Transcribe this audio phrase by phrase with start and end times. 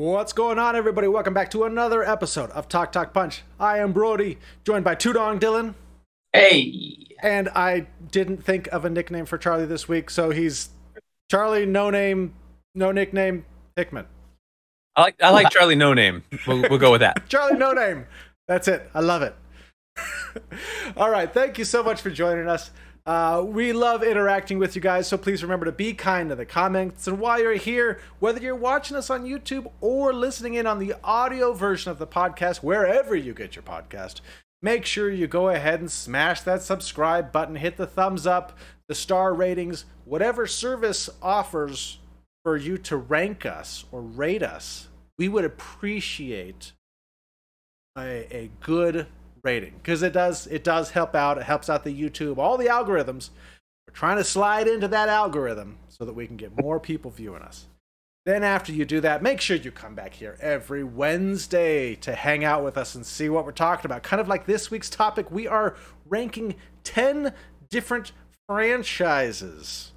[0.00, 1.08] What's going on, everybody?
[1.08, 3.42] Welcome back to another episode of Talk Talk Punch.
[3.60, 5.74] I am Brody, joined by Tudong Dylan.
[6.32, 7.06] Hey.
[7.22, 10.70] And I didn't think of a nickname for Charlie this week, so he's
[11.30, 12.32] Charlie No Name,
[12.74, 13.44] No Nickname
[13.76, 14.06] Hickman.
[14.96, 16.24] I like I like Charlie No Name.
[16.46, 17.24] We'll, we'll go with that.
[17.28, 18.06] Charlie No Name.
[18.48, 18.90] That's it.
[18.94, 19.36] I love it.
[20.96, 21.30] All right.
[21.30, 22.70] Thank you so much for joining us.
[23.10, 26.46] Uh, we love interacting with you guys, so please remember to be kind to the
[26.46, 27.08] comments.
[27.08, 30.94] And while you're here, whether you're watching us on YouTube or listening in on the
[31.02, 34.20] audio version of the podcast, wherever you get your podcast,
[34.62, 38.56] make sure you go ahead and smash that subscribe button, hit the thumbs up,
[38.86, 41.98] the star ratings, whatever service offers
[42.44, 44.86] for you to rank us or rate us.
[45.18, 46.74] We would appreciate
[47.98, 49.08] a, a good
[49.42, 51.38] rating because it does it does help out.
[51.38, 53.30] It helps out the YouTube, all the algorithms.
[53.86, 57.42] We're trying to slide into that algorithm so that we can get more people viewing
[57.42, 57.66] us.
[58.26, 62.44] Then after you do that, make sure you come back here every Wednesday to hang
[62.44, 64.02] out with us and see what we're talking about.
[64.02, 65.74] Kind of like this week's topic, we are
[66.06, 66.54] ranking
[66.84, 67.32] 10
[67.70, 68.12] different
[68.46, 69.92] franchises.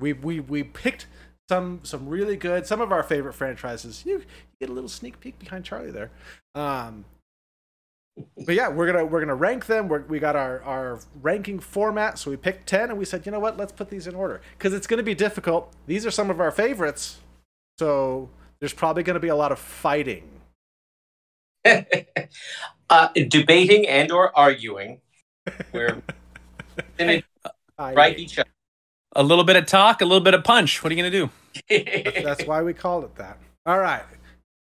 [0.00, 1.06] We we we picked
[1.48, 4.04] some some really good, some of our favorite franchises.
[4.04, 4.24] You, you
[4.60, 6.10] get a little sneak peek behind Charlie there.
[6.54, 7.04] Um,
[8.44, 9.88] but yeah, we're gonna we're gonna rank them.
[9.88, 13.32] We're, we got our our ranking format, so we picked ten, and we said, you
[13.32, 15.72] know what, let's put these in order because it's gonna be difficult.
[15.86, 17.20] These are some of our favorites,
[17.78, 20.28] so there's probably gonna be a lot of fighting.
[22.90, 25.00] uh, debating and or arguing.
[25.72, 26.02] We're
[26.98, 27.22] gonna
[27.78, 28.48] right each other.
[29.16, 30.82] A little bit of talk, a little bit of punch.
[30.82, 31.30] What are you gonna do?
[31.68, 33.38] that's, that's why we called it that.
[33.66, 34.04] All right.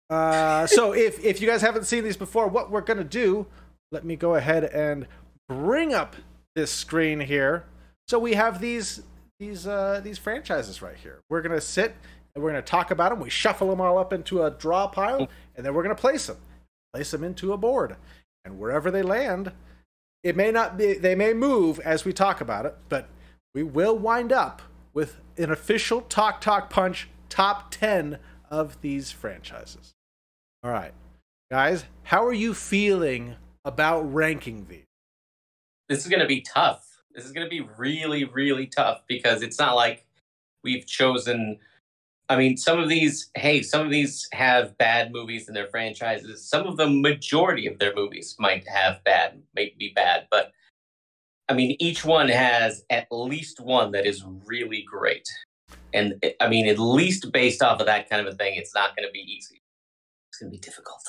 [0.09, 3.45] Uh, so if if you guys haven't seen these before, what we're gonna do?
[3.91, 5.08] Let me go ahead and
[5.50, 6.16] bring up
[6.55, 7.66] this screen here.
[8.08, 9.02] So we have these
[9.39, 11.19] these uh, these franchises right here.
[11.30, 11.95] We're gonna sit
[12.33, 13.19] and we're gonna talk about them.
[13.19, 16.38] We shuffle them all up into a draw pile, and then we're gonna place them,
[16.94, 17.97] place them into a board,
[18.45, 19.51] and wherever they land,
[20.24, 23.09] it may not be they may move as we talk about it, but
[23.53, 24.62] we will wind up
[24.94, 28.19] with an official Talk Talk Punch top ten
[28.50, 29.94] of these franchises.
[30.63, 30.94] All right.
[31.51, 34.85] Guys, how are you feeling about ranking these?
[35.88, 36.84] This is going to be tough.
[37.13, 40.06] This is going to be really, really tough because it's not like
[40.63, 41.59] we've chosen.
[42.28, 46.44] I mean, some of these, hey, some of these have bad movies in their franchises.
[46.44, 50.51] Some of the majority of their movies might have bad, might be bad, but
[51.50, 55.25] I mean, each one has at least one that is really great.
[55.94, 58.97] And I mean, at least based off of that kind of a thing, it's not
[58.97, 59.62] going to be easy
[60.38, 61.02] it's going to be difficult.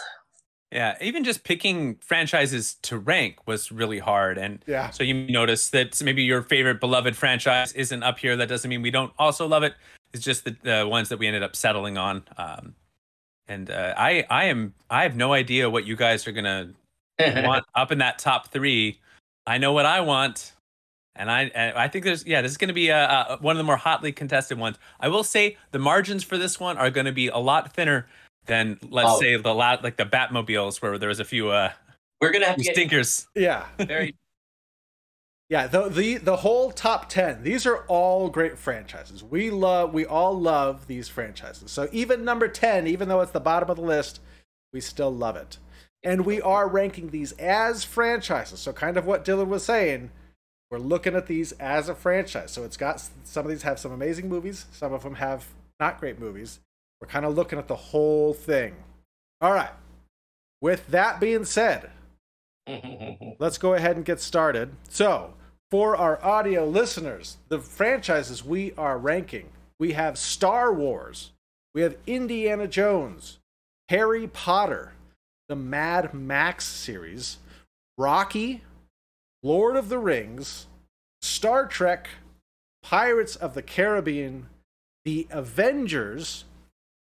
[0.72, 4.38] Yeah, even just picking franchises to rank was really hard.
[4.38, 4.90] And yeah.
[4.90, 8.36] so you notice that maybe your favorite beloved franchise isn't up here.
[8.36, 9.74] That doesn't mean we don't also love it.
[10.12, 12.24] It's just the, the ones that we ended up settling on.
[12.36, 12.74] Um,
[13.46, 16.70] and uh, I, I am, I have no idea what you guys are gonna
[17.18, 19.00] want up in that top three.
[19.46, 20.52] I know what I want,
[21.16, 23.64] and I, I think there's, yeah, this is gonna be a, a, one of the
[23.64, 24.76] more hotly contested ones.
[25.00, 28.06] I will say the margins for this one are gonna be a lot thinner
[28.48, 29.20] than let's oh.
[29.20, 31.70] say the la- like the Batmobiles where there was a few uh
[32.20, 33.28] we're gonna have to stinkers.
[33.34, 33.66] Get, yeah.
[33.86, 34.16] Very
[35.48, 37.44] Yeah, the, the the whole top 10.
[37.44, 39.22] These are all great franchises.
[39.22, 41.70] We love we all love these franchises.
[41.70, 44.20] So even number 10, even though it's the bottom of the list,
[44.72, 45.58] we still love it.
[46.02, 48.60] And we are ranking these as franchises.
[48.60, 50.10] So kind of what Dylan was saying,
[50.70, 52.52] we're looking at these as a franchise.
[52.52, 55.46] So it's got some of these have some amazing movies, some of them have
[55.80, 56.60] not great movies.
[57.00, 58.74] We're kind of looking at the whole thing.
[59.40, 59.70] All right.
[60.60, 61.90] With that being said,
[63.38, 64.70] let's go ahead and get started.
[64.88, 65.34] So,
[65.70, 71.32] for our audio listeners, the franchises we are ranking we have Star Wars,
[71.74, 73.38] we have Indiana Jones,
[73.88, 74.92] Harry Potter,
[75.48, 77.38] the Mad Max series,
[77.96, 78.62] Rocky,
[79.42, 80.66] Lord of the Rings,
[81.22, 82.08] Star Trek,
[82.82, 84.46] Pirates of the Caribbean,
[85.04, 86.44] The Avengers,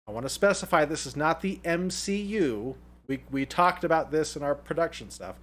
[0.10, 2.74] I want to specify this is not the MCU.
[3.06, 5.36] We, we talked about this in our production stuff.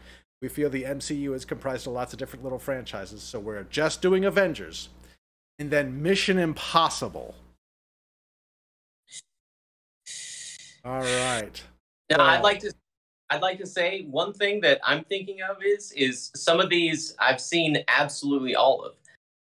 [0.42, 4.02] We feel the MCU is comprised of lots of different little franchises, so we're just
[4.02, 4.88] doing Avengers.
[5.60, 7.36] And then Mission Impossible.
[10.84, 11.62] All right.
[12.10, 12.72] Now, I'd like to
[13.30, 17.14] I'd like to say one thing that I'm thinking of is is some of these
[17.20, 18.94] I've seen absolutely all of.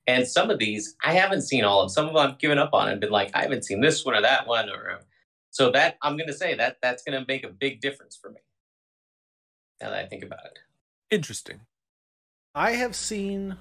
[0.07, 1.91] And some of these I haven't seen all of.
[1.91, 4.15] Some of them I've given up on and been like, I haven't seen this one
[4.15, 5.01] or that one or
[5.55, 8.29] so that I'm going to say that that's going to make a big difference for
[8.29, 8.41] me.
[9.81, 10.59] Now that I think about it.
[11.13, 11.61] Interesting.
[12.57, 13.53] I have seen.
[13.53, 13.57] I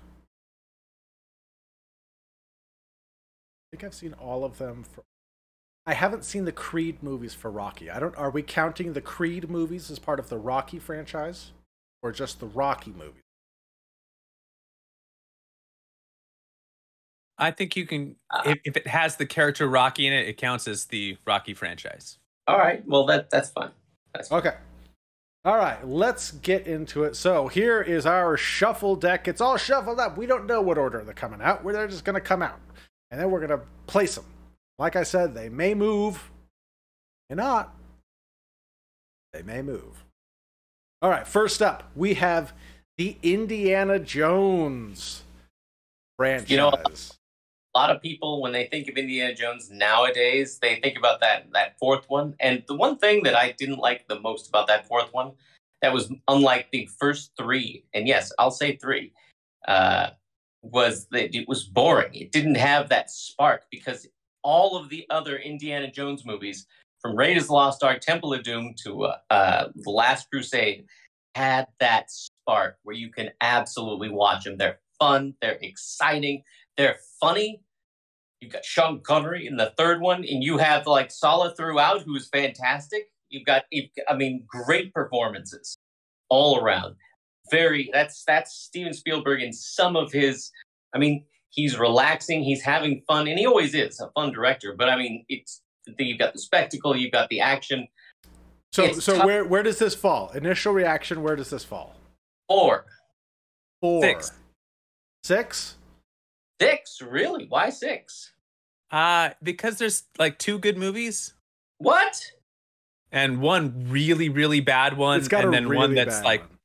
[3.71, 4.83] think I've seen all of them.
[4.83, 5.03] For,
[5.85, 7.91] I haven't seen the Creed movies for Rocky.
[7.91, 8.15] I don't.
[8.15, 11.51] Are we counting the Creed movies as part of the Rocky franchise,
[12.01, 13.22] or just the Rocky movies?
[17.43, 18.15] I think you can.
[18.29, 21.53] Uh, if, if it has the character Rocky in it, it counts as the Rocky
[21.53, 22.17] franchise.
[22.47, 22.85] All right.
[22.87, 23.71] Well, that that's fine.
[24.13, 24.39] That's fine.
[24.39, 24.53] okay.
[25.45, 27.17] All right, let's get into it.
[27.17, 29.27] So here is our shuffle deck.
[29.27, 30.17] It's all shuffled up.
[30.17, 31.65] We don't know what order they're coming out.
[31.65, 32.61] They're just going to come out,
[33.11, 34.23] and then we're going to place them.
[34.79, 36.31] Like I said, they may move,
[37.29, 37.75] may not.
[39.33, 40.05] They may move.
[41.01, 42.53] All right, first up, we have
[42.97, 45.23] the Indiana Jones
[46.17, 46.49] franchise.
[46.51, 46.73] You know,
[47.73, 51.47] a lot of people when they think of Indiana Jones nowadays, they think about that
[51.53, 52.35] that fourth one.
[52.39, 55.31] And the one thing that I didn't like the most about that fourth one,
[55.81, 59.11] that was unlike the first three, and yes, I'll say three,
[59.67, 60.11] uh,
[60.61, 62.13] was that it was boring.
[62.13, 64.07] It didn't have that spark because
[64.43, 66.67] all of the other Indiana Jones movies,
[67.01, 70.85] from Raiders of the Lost Ark, Temple of Doom to uh, uh, The Last Crusade,
[71.35, 74.57] had that spark where you can absolutely watch them.
[74.57, 76.43] They're fun, they're exciting,
[76.77, 77.61] they're funny.
[78.41, 82.27] You've got Sean Connery in the third one, and you have like Sallah throughout, who's
[82.27, 83.09] fantastic.
[83.29, 83.63] You've got,
[84.09, 85.77] I mean, great performances
[86.29, 86.95] all around.
[87.51, 90.51] Very, that's that's Steven Spielberg in some of his.
[90.93, 94.75] I mean, he's relaxing, he's having fun, and he always is a fun director.
[94.77, 97.87] But I mean, it's the thing you've got the spectacle, you've got the action.
[98.71, 99.25] So, it's so tough.
[99.25, 100.31] where where does this fall?
[100.31, 101.21] Initial reaction.
[101.21, 101.95] Where does this fall?
[102.47, 102.85] Four.
[103.81, 104.01] Four.
[104.01, 104.31] Six.
[105.23, 105.75] Six.
[106.61, 107.45] Six, really?
[107.47, 108.31] Why six?
[108.91, 111.33] Uh, because there's like two good movies.
[111.79, 112.31] What?
[113.11, 116.57] And one really, really bad one, and then really one that's like, one.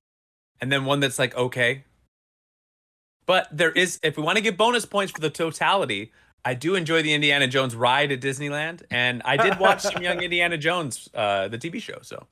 [0.61, 1.85] and then one that's like okay.
[3.27, 6.13] But there is, if we want to get bonus points for the totality,
[6.45, 10.23] I do enjoy the Indiana Jones ride at Disneyland, and I did watch some Young
[10.23, 11.99] Indiana Jones, uh, the TV show.
[12.01, 12.27] So,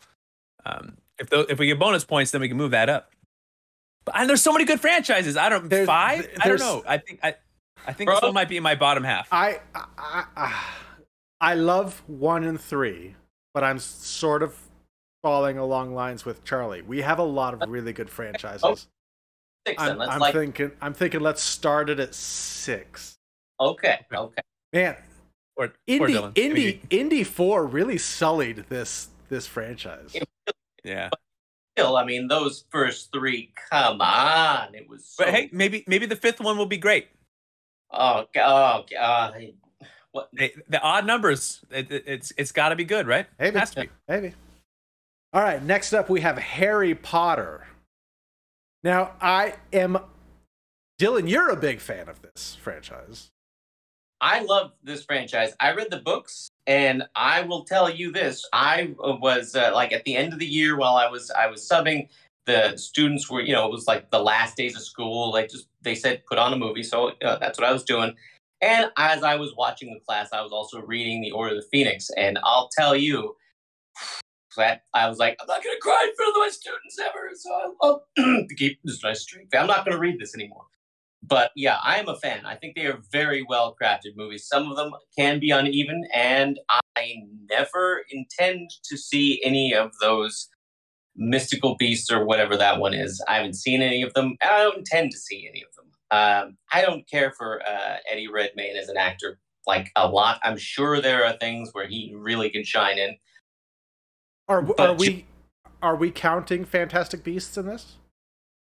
[0.65, 3.11] um, if the, if we get bonus points, then we can move that up.
[4.07, 5.37] But and there's so many good franchises.
[5.37, 6.23] I don't there's, five.
[6.23, 6.83] There's, I don't know.
[6.89, 7.35] I think I
[7.87, 9.29] I think Bro, this one might be my bottom half.
[9.33, 10.65] I, I, I
[11.41, 13.15] I love one and three,
[13.53, 14.57] but I'm sort of
[15.23, 16.83] falling along lines with Charlie.
[16.83, 18.63] We have a lot of really good franchises.
[18.65, 18.77] Oh,
[19.67, 20.35] six, I'm, I'm like...
[20.35, 20.73] thinking.
[20.81, 21.21] I'm thinking.
[21.21, 23.19] Let's start it at six.
[23.61, 24.05] Okay.
[24.13, 24.43] Okay.
[24.73, 24.97] Man,
[25.57, 30.17] or, Indy, or Indy, Indy Four really sullied this this franchise.
[30.85, 31.11] Yeah.
[31.77, 33.53] Still, I mean, those first three.
[33.71, 35.07] Come on, it was.
[35.07, 35.25] So...
[35.25, 37.09] But hey, maybe maybe the fifth one will be great.
[37.91, 39.53] Oh, oh God.
[40.13, 40.31] What?
[40.33, 41.61] the odd numbers.
[41.71, 43.27] It, it, it's it's got to be good, right?
[43.39, 43.59] Maybe.
[43.59, 43.89] Has to be.
[44.09, 44.35] Maybe.
[45.33, 45.63] All right.
[45.63, 47.67] Next up, we have Harry Potter.
[48.83, 49.99] Now, I am
[50.99, 51.29] Dylan.
[51.29, 53.31] You're a big fan of this franchise.
[54.21, 55.55] I love this franchise.
[55.61, 60.05] I read the books, and I will tell you this: I was uh, like at
[60.05, 62.09] the end of the year while I was I was subbing
[62.47, 65.33] the students were, you know, it was like the last days of school.
[65.33, 66.83] Like just they said, put on a movie.
[66.83, 68.15] So uh, that's what I was doing.
[68.63, 71.69] And as I was watching the class, I was also reading The Order of the
[71.71, 72.09] Phoenix.
[72.17, 73.37] And I'll tell you
[74.57, 77.31] that I was like, I'm not going to cry in front of my students ever.
[77.35, 79.03] So I'll, I'll keep this.
[79.55, 80.65] I'm not going to read this anymore.
[81.23, 82.47] But yeah, I am a fan.
[82.47, 84.47] I think they are very well crafted movies.
[84.47, 87.15] Some of them can be uneven, and I
[87.51, 90.49] never intend to see any of those
[91.17, 93.23] mystical beasts or whatever that one is.
[93.29, 94.37] I haven't seen any of them.
[94.43, 95.87] I don't intend to see any of them.
[96.11, 100.39] Um, I don't care for uh, Eddie Redmayne as an actor like a lot.
[100.45, 103.17] I'm sure there are things where he really can shine in.
[104.49, 105.27] Are, are we
[105.83, 107.97] are we counting Fantastic Beasts in this?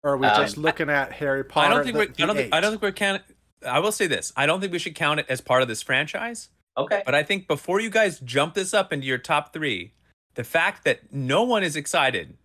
[0.03, 1.67] Or are we just um, looking at Harry Potter?
[1.67, 2.25] I don't think the, we're.
[2.25, 3.23] I don't think, I don't think we're counting.
[3.67, 5.83] I will say this: I don't think we should count it as part of this
[5.83, 6.49] franchise.
[6.77, 7.03] Okay.
[7.05, 9.93] But I think before you guys jump this up into your top three,
[10.35, 12.37] the fact that no one is excited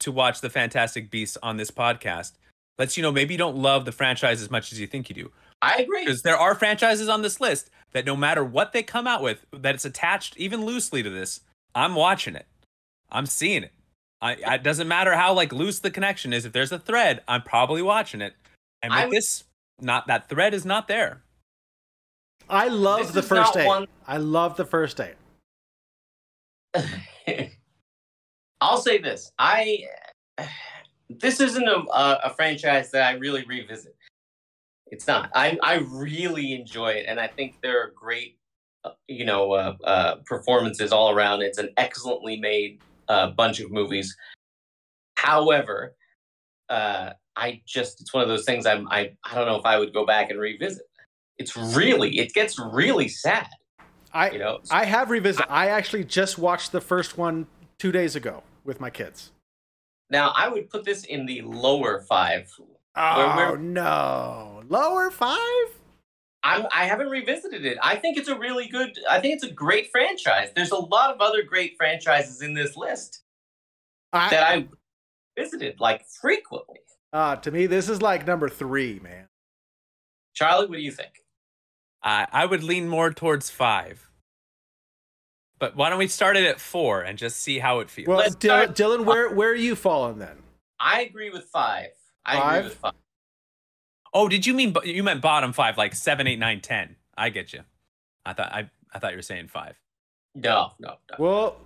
[0.00, 2.32] to watch the Fantastic Beasts on this podcast
[2.78, 5.14] lets you know maybe you don't love the franchise as much as you think you
[5.14, 5.30] do.
[5.62, 6.04] I agree.
[6.04, 9.44] Because there are franchises on this list that no matter what they come out with,
[9.52, 11.40] that it's attached even loosely to this,
[11.74, 12.46] I'm watching it.
[13.12, 13.72] I'm seeing it.
[14.22, 16.44] I, it doesn't matter how like loose the connection is.
[16.44, 18.34] If there's a thread, I'm probably watching it.
[18.82, 19.44] And with I, this,
[19.80, 21.22] not that thread is not there.
[22.48, 23.66] I love the first eight.
[23.66, 23.86] One...
[24.06, 25.14] I love the first eight.
[28.60, 29.84] I'll say this: I
[31.08, 31.82] this isn't a,
[32.24, 33.96] a franchise that I really revisit.
[34.86, 35.30] It's not.
[35.34, 38.38] I I really enjoy it, and I think there are great,
[38.84, 41.42] uh, you know, uh, uh, performances all around.
[41.42, 44.16] It's an excellently made uh, bunch of movies.
[45.16, 45.94] However,
[46.68, 48.66] uh, I just it's one of those things.
[48.66, 50.82] I'm I I don't know if I would go back and revisit.
[51.38, 53.48] It's really it gets really sad.
[54.12, 55.50] I you know, I have revisited.
[55.50, 57.46] I, I actually just watched the first one
[57.78, 59.30] two days ago with my kids.
[60.10, 62.52] Now I would put this in the lower five.
[62.96, 65.38] Oh where, where, no, lower five.
[66.42, 67.76] I'm, I haven't revisited it.
[67.82, 68.98] I think it's a really good.
[69.08, 70.50] I think it's a great franchise.
[70.54, 73.22] There's a lot of other great franchises in this list
[74.12, 74.68] I, that I
[75.38, 76.78] visited like frequently.
[77.12, 79.26] Uh, to me, this is like number three, man.
[80.34, 81.10] Charlie, what do you think?
[82.02, 84.08] Uh, I would lean more towards five.
[85.58, 88.08] But why don't we start it at four and just see how it feels?
[88.08, 90.38] Well, Dylan, Dylan, where where are you falling then?
[90.78, 91.90] I agree with five.
[92.24, 92.56] I five?
[92.56, 92.92] agree with five.
[94.14, 96.96] Oh, did you mean you meant bottom five, like seven, eight, nine, ten?
[97.16, 97.60] I get you.
[98.24, 99.78] I thought I I thought you were saying five.
[100.34, 101.16] No, no, no.
[101.18, 101.56] Well,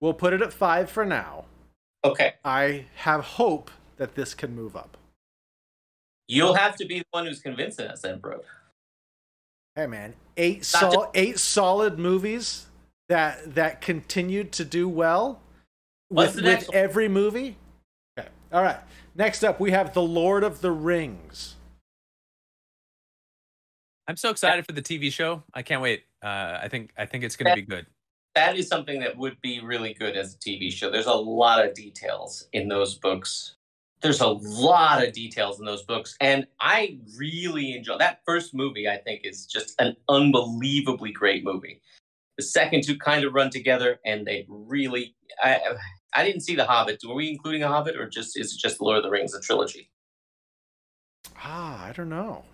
[0.00, 1.46] we'll put it at five for now.
[2.04, 2.34] Okay.
[2.44, 4.98] I have hope that this can move up.
[6.26, 8.40] You'll have to be the one who's convincing us, then, bro.
[9.76, 12.66] Hey, man, eight sol- eight solid movies
[13.08, 15.40] that that continued to do well
[16.10, 17.56] with, with every movie.
[18.18, 18.78] Okay, all right.
[19.16, 21.56] Next up, we have The Lord of the Rings.
[24.06, 25.42] I'm so excited for the TV show.
[25.54, 26.04] I can't wait.
[26.22, 27.86] Uh, I think I think it's going to be good.
[28.34, 30.90] That is something that would be really good as a TV show.
[30.90, 33.53] There's a lot of details in those books
[34.04, 38.86] there's a lot of details in those books and i really enjoy that first movie
[38.86, 41.80] i think is just an unbelievably great movie.
[42.36, 45.58] The second two kind of run together and they really i
[46.14, 47.00] i didn't see the hobbit.
[47.06, 49.40] Were we including a hobbit or just is it just lord of the rings a
[49.40, 49.90] trilogy?
[51.38, 52.44] Ah i don't know.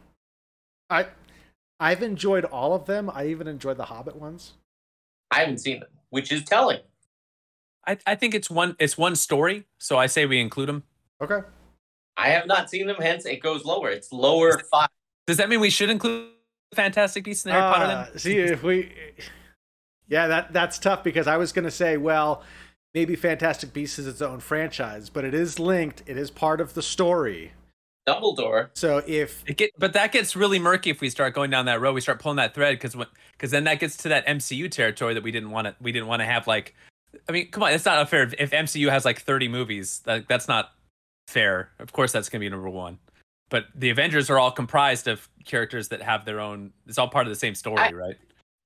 [0.88, 1.06] I
[1.80, 3.10] i've enjoyed all of them.
[3.12, 4.52] I even enjoyed the hobbit ones.
[5.30, 6.80] I haven't seen them which is telling.
[7.86, 10.84] I, I think it's one it's one story, so I say we include them.
[11.20, 11.40] Okay.
[12.16, 13.90] I have not seen them, hence it goes lower.
[13.90, 14.88] It's lower five.
[15.26, 16.28] Does that mean we should include
[16.74, 18.10] Fantastic Beasts in Harry uh, Potter?
[18.10, 18.18] Then?
[18.18, 18.92] See, if we,
[20.08, 22.42] yeah, that that's tough because I was going to say, well,
[22.94, 26.02] maybe Fantastic Beasts is its own franchise, but it is linked.
[26.06, 27.52] It is part of the story.
[28.08, 28.70] Dumbledore.
[28.74, 31.80] So if it get, but that gets really murky if we start going down that
[31.80, 31.94] road.
[31.94, 32.96] We start pulling that thread because
[33.32, 35.76] because then that gets to that MCU territory that we didn't want to.
[35.80, 36.74] We didn't want to have like.
[37.28, 38.30] I mean, come on, it's not fair.
[38.38, 40.72] If MCU has like 30 movies, that, that's not
[41.30, 41.70] fair.
[41.78, 42.98] Of course, that's going to be number one.
[43.48, 46.72] But the Avengers are all comprised of characters that have their own.
[46.86, 48.16] It's all part of the same story, I, right?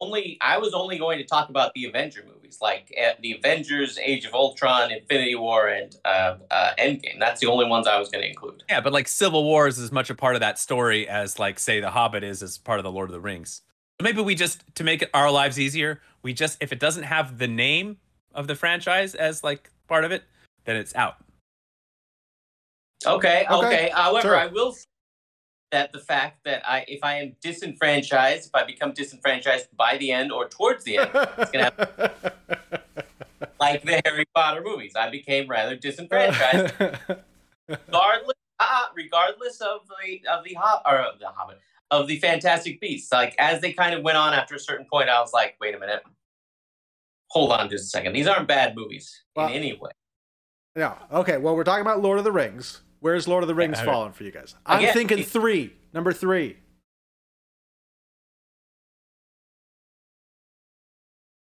[0.01, 3.99] Only I was only going to talk about the Avenger movies, like uh, the Avengers,
[3.99, 7.19] Age of Ultron, Infinity War, and uh, uh, Endgame.
[7.19, 8.63] That's the only ones I was going to include.
[8.69, 11.59] Yeah, but like Civil War is as much a part of that story as like
[11.59, 13.63] say The Hobbit is as part of the Lord of the Rings.
[13.99, 17.39] So maybe we just to make our lives easier, we just if it doesn't have
[17.39, 17.97] the name
[18.35, 20.25] of the franchise as like part of it,
[20.65, 21.24] then it's out.
[23.07, 23.67] Okay, okay.
[23.67, 23.91] okay.
[23.93, 24.37] However, sure.
[24.37, 24.87] I will say
[25.73, 30.13] that the fact that I, if I am disenfranchised, if I become disenfranchised by the
[30.13, 32.11] end or towards the end, it's gonna happen.
[33.61, 34.93] like the Harry Potter movies.
[34.97, 36.75] I became rather disenfranchised,
[37.69, 41.61] regardless, uh, regardless of the of the Hob- or of the Hobbit
[41.91, 43.13] of the Fantastic Beasts.
[43.13, 45.75] Like as they kind of went on after a certain point, I was like, wait
[45.75, 46.03] a minute,
[47.29, 48.13] hold on just a second.
[48.13, 49.91] These aren't bad movies well, in any way.
[50.77, 50.95] Yeah.
[51.13, 51.37] Okay.
[51.37, 52.83] Well, we're talking about Lord of the Rings.
[53.01, 54.55] Where's Lord of the Rings falling for you guys?
[54.65, 55.75] I'm Again, thinking three.
[55.93, 56.57] Number three.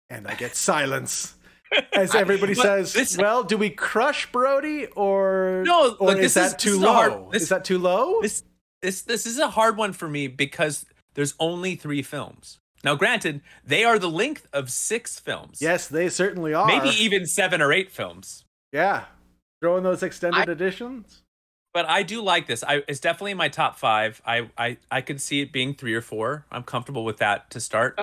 [0.10, 1.36] And I get silence.
[1.94, 5.96] As everybody says, this, well, do we crush Brody or no?
[6.00, 6.94] Or look, is that is, too low?
[6.94, 8.22] Hard, this, is that too low?
[8.22, 8.44] This
[8.82, 12.60] this this is a hard one for me because there's only three films.
[12.86, 15.62] Now, granted, they are the length of six films.
[15.62, 16.68] Yes, they certainly are.
[16.68, 18.46] Maybe even seven or eight films.
[18.78, 19.06] Yeah,
[19.60, 21.24] throw in those extended I, editions.
[21.74, 22.64] But I do like this.
[22.64, 24.22] I it's definitely in my top five.
[24.24, 26.46] I I I could see it being three or four.
[26.52, 28.00] I'm comfortable with that to start.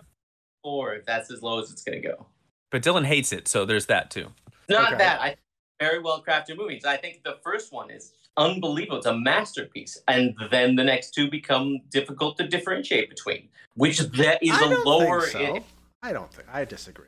[0.64, 2.26] Four, if that's as low as it's gonna go.
[2.72, 4.32] But Dylan hates it, so there's that too.
[4.68, 4.98] Not okay.
[4.98, 5.20] that.
[5.20, 5.36] I
[5.78, 6.84] very well crafted movies.
[6.84, 8.96] I think the first one is unbelievable.
[8.96, 13.48] It's a masterpiece, and then the next two become difficult to differentiate between.
[13.76, 15.20] Which that is I a lower.
[15.28, 15.62] So.
[16.02, 16.48] I don't think.
[16.52, 17.06] I disagree.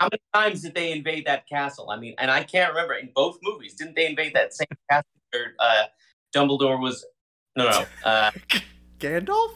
[0.00, 1.90] How many times did they invade that castle?
[1.90, 3.74] I mean, and I can't remember in both movies.
[3.74, 5.84] Didn't they invade that same castle where uh,
[6.34, 7.04] Dumbledore was?
[7.56, 7.84] No, no.
[8.04, 8.30] Uh,
[8.98, 9.52] Gandalf.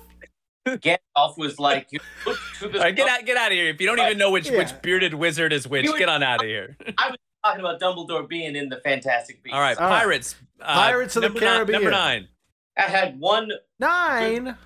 [0.67, 1.89] Gandalf was like,
[2.27, 3.69] right, get out, get out of here!
[3.69, 4.59] If you don't even know which yeah.
[4.59, 6.77] which bearded wizard is which, get on out of here.
[6.99, 9.55] I was talking about Dumbledore being in the Fantastic Beasts.
[9.55, 10.37] All right, pirates.
[10.61, 11.73] Uh, pirates of the Caribbean.
[11.73, 12.29] number nine.
[12.79, 14.57] I had one nine.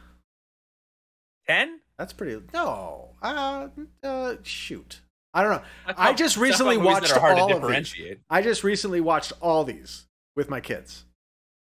[1.48, 1.80] Ten.
[1.98, 2.42] That's pretty.
[2.52, 3.14] No.
[3.22, 3.68] Uh,
[4.02, 5.00] uh shoot.
[5.36, 5.62] I don't know.
[5.86, 8.16] I, I just recently watched all of these.
[8.30, 11.04] I just recently watched all these with my kids.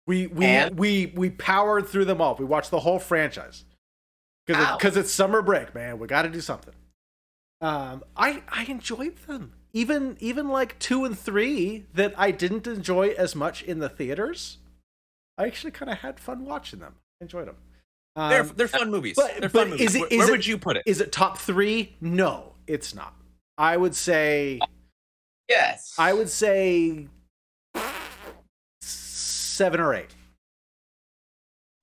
[0.04, 0.76] We we and?
[0.76, 2.34] we we powered through them all.
[2.34, 3.64] We watched the whole franchise.
[4.46, 6.00] because it's summer break, man.
[6.00, 6.74] We got to do something.
[7.60, 9.52] Um, I I enjoyed them.
[9.72, 14.58] Even even like two and three that I didn't enjoy as much in the theaters.
[15.38, 16.96] I actually kind of had fun watching them.
[17.20, 17.56] enjoyed them.
[18.16, 19.14] Um, they're they're fun movies.
[19.14, 19.90] But, they're fun movies.
[19.90, 20.82] Is it, is Where it, would you put it?
[20.84, 21.94] Is it top three?
[22.00, 23.14] No, it's not.
[23.62, 24.58] I would say
[25.48, 25.94] yes.
[25.96, 27.06] I would say
[28.80, 30.12] seven or eight.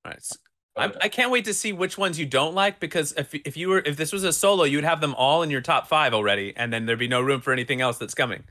[0.04, 0.32] All right.
[0.76, 3.56] I'm, I can not wait to see which ones you don't like because if if
[3.56, 6.14] you were if this was a solo, you'd have them all in your top five
[6.14, 8.44] already, and then there'd be no room for anything else that's coming.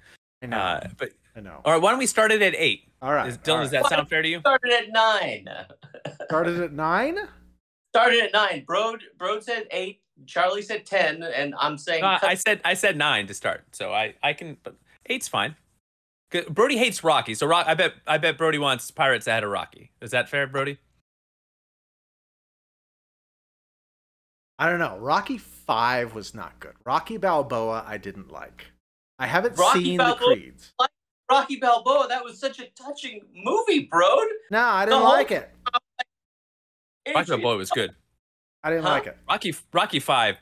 [0.42, 0.56] I know.
[0.56, 1.60] Uh, but I know.
[1.66, 2.88] All right, why don't we start it at eight?
[3.02, 3.62] All right, Is, Dylan, all right.
[3.64, 4.40] does that sound fair to you?
[4.40, 5.48] Started at nine.
[6.24, 7.18] started at nine.
[7.94, 8.64] Started at nine.
[8.66, 10.00] Bro, Bro said eight.
[10.26, 12.04] Charlie said ten, and I'm saying.
[12.04, 14.56] Uh, I said I said nine to start, so I I can.
[14.62, 15.56] But eight's fine.
[16.50, 17.66] Brody hates Rocky, so Rock.
[17.66, 19.90] I bet I bet Brody wants Pirates ahead of Rocky.
[20.00, 20.78] Is that fair, Brody?
[24.58, 24.98] I don't know.
[24.98, 26.74] Rocky Five was not good.
[26.84, 28.66] Rocky Balboa, I didn't like.
[29.18, 30.72] I haven't Rocky seen Balboa, the Creeds.
[31.30, 34.16] Rocky Balboa, that was such a touching movie, bro.
[34.50, 35.50] No, I didn't like it.
[37.14, 37.94] Rocky Balboa was good.
[38.62, 38.90] I didn't huh?
[38.90, 39.16] like it.
[39.28, 40.36] Rocky Rocky Five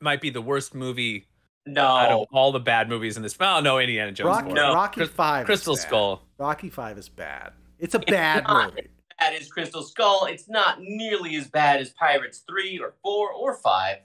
[0.00, 1.26] might be the worst movie.
[1.66, 3.38] No, out of all the bad movies in this.
[3.38, 4.28] Well, no, Indiana Jones.
[4.28, 4.74] Rocky, no.
[4.74, 5.44] Rocky Five.
[5.44, 6.22] Crystal Skull.
[6.38, 7.52] Rocky Five is bad.
[7.78, 8.88] It's a it's bad movie
[9.18, 10.26] bad as Crystal Skull.
[10.26, 13.96] It's not nearly as bad as Pirates 3 or 4 or 5.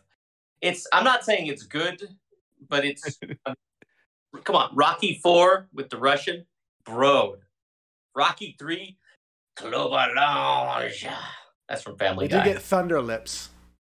[0.62, 2.02] It's I'm not saying it's good,
[2.70, 3.20] but it's
[4.44, 6.46] come on, Rocky 4 with the Russian,
[6.86, 7.36] bro.
[8.16, 8.98] Rocky 3,
[9.56, 11.08] Club Orange.
[11.70, 12.44] That's from Family we Guy.
[12.44, 13.50] Get Thunder Lips.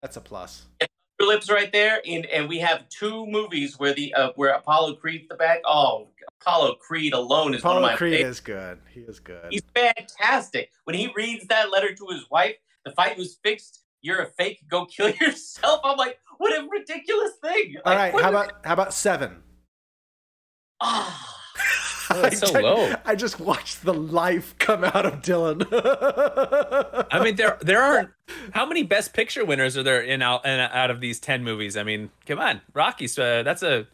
[0.01, 0.65] That's a plus.
[0.79, 4.95] Thunder Lips right there, and and we have two movies where the uh, where Apollo
[4.95, 5.61] Creed the back.
[5.65, 6.09] Oh
[6.41, 8.37] Apollo Creed alone is Apollo one of my Creed favorites.
[8.37, 8.79] is good.
[8.93, 9.47] He is good.
[9.49, 10.69] He's fantastic.
[10.83, 13.81] When he reads that letter to his wife, the fight was fixed.
[14.01, 14.61] You're a fake.
[14.69, 15.81] Go kill yourself.
[15.83, 17.75] I'm like, what a ridiculous thing.
[17.83, 19.41] All like, right, how about how about seven?
[20.81, 21.25] Ah.
[21.27, 21.34] Oh,
[22.23, 22.93] it's so low.
[23.05, 25.65] I just watched the life come out of Dylan.
[27.11, 28.09] I mean, there there aren't
[28.51, 31.77] how many Best Picture winners are there in out in, out of these ten movies?
[31.77, 33.87] I mean, come on, Rocky's uh, that's a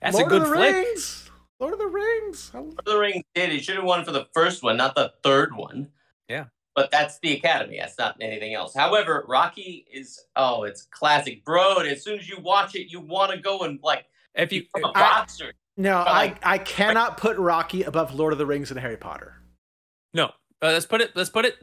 [0.00, 0.74] that's Lord a good of the flick.
[0.74, 1.30] Rings.
[1.58, 2.50] Lord of the Rings.
[2.52, 3.50] Lord of the Rings did.
[3.50, 5.88] He should have won for the first one, not the third one.
[6.28, 6.44] Yeah.
[6.74, 7.78] But that's the Academy.
[7.80, 8.74] That's not anything else.
[8.74, 11.76] However, Rocky is oh, it's classic, bro.
[11.78, 14.92] As soon as you watch it, you want to go and like if you a
[14.92, 15.52] boxer.
[15.76, 19.34] No, like, I I cannot put Rocky above Lord of the Rings and Harry Potter.
[20.14, 20.30] No, uh,
[20.62, 21.12] let's put it.
[21.14, 21.56] Let's put it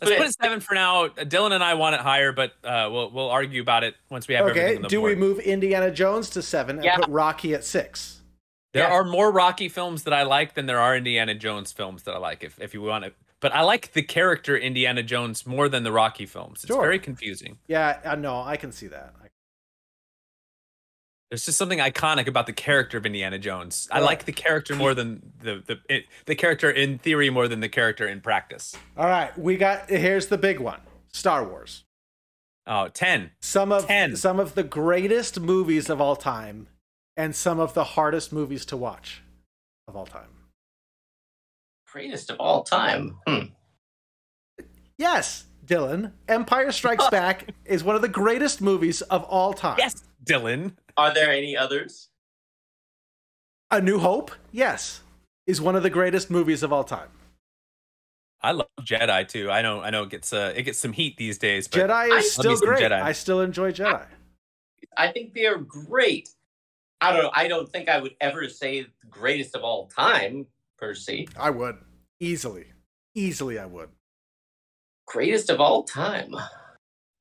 [0.00, 1.08] Let's, put, put it, seven for now.
[1.08, 4.34] Dylan and I want it higher, but uh, we'll we'll argue about it once we
[4.34, 4.78] have everything.
[4.78, 4.88] okay.
[4.88, 5.14] Do board.
[5.14, 6.96] we move Indiana Jones to seven and yeah.
[6.96, 8.20] put Rocky at six?
[8.72, 12.14] There are more Rocky films that I like than there are Indiana Jones films that
[12.14, 12.42] I like.
[12.42, 15.92] If if you want to, but I like the character Indiana Jones more than the
[15.92, 16.64] Rocky films.
[16.64, 16.80] It's sure.
[16.80, 17.58] very confusing.
[17.66, 18.40] Yeah, I know.
[18.40, 19.14] I can see that.
[21.32, 23.88] There's just something iconic about the character of Indiana Jones.
[23.90, 27.60] I like the character more than the the it, the character in theory more than
[27.60, 28.76] the character in practice.
[28.98, 30.80] All right, we got here's the big one.
[31.10, 31.84] Star Wars.
[32.66, 33.30] Oh, 10.
[33.40, 34.16] Some of 10.
[34.16, 36.66] some of the greatest movies of all time
[37.16, 39.22] and some of the hardest movies to watch
[39.88, 40.28] of all time.
[41.90, 43.16] Greatest of all time.
[43.26, 43.44] Hmm.
[44.98, 46.12] Yes, Dylan.
[46.28, 49.76] Empire Strikes Back is one of the greatest movies of all time.
[49.78, 50.72] Yes, Dylan.
[50.96, 52.08] Are there any others?
[53.70, 55.02] A New Hope, yes,
[55.46, 57.08] is one of the greatest movies of all time.
[58.42, 59.50] I love Jedi too.
[59.50, 61.68] I know, I know, it gets uh, it gets some heat these days.
[61.68, 62.82] But Jedi is still great.
[62.82, 63.00] Jedi.
[63.00, 64.04] I still enjoy Jedi.
[64.96, 66.28] I think they are great.
[67.00, 67.30] I don't know.
[67.34, 71.28] I don't think I would ever say the greatest of all time per se.
[71.38, 71.78] I would
[72.20, 72.66] easily,
[73.14, 73.58] easily.
[73.58, 73.88] I would.
[75.06, 76.34] Greatest of all time.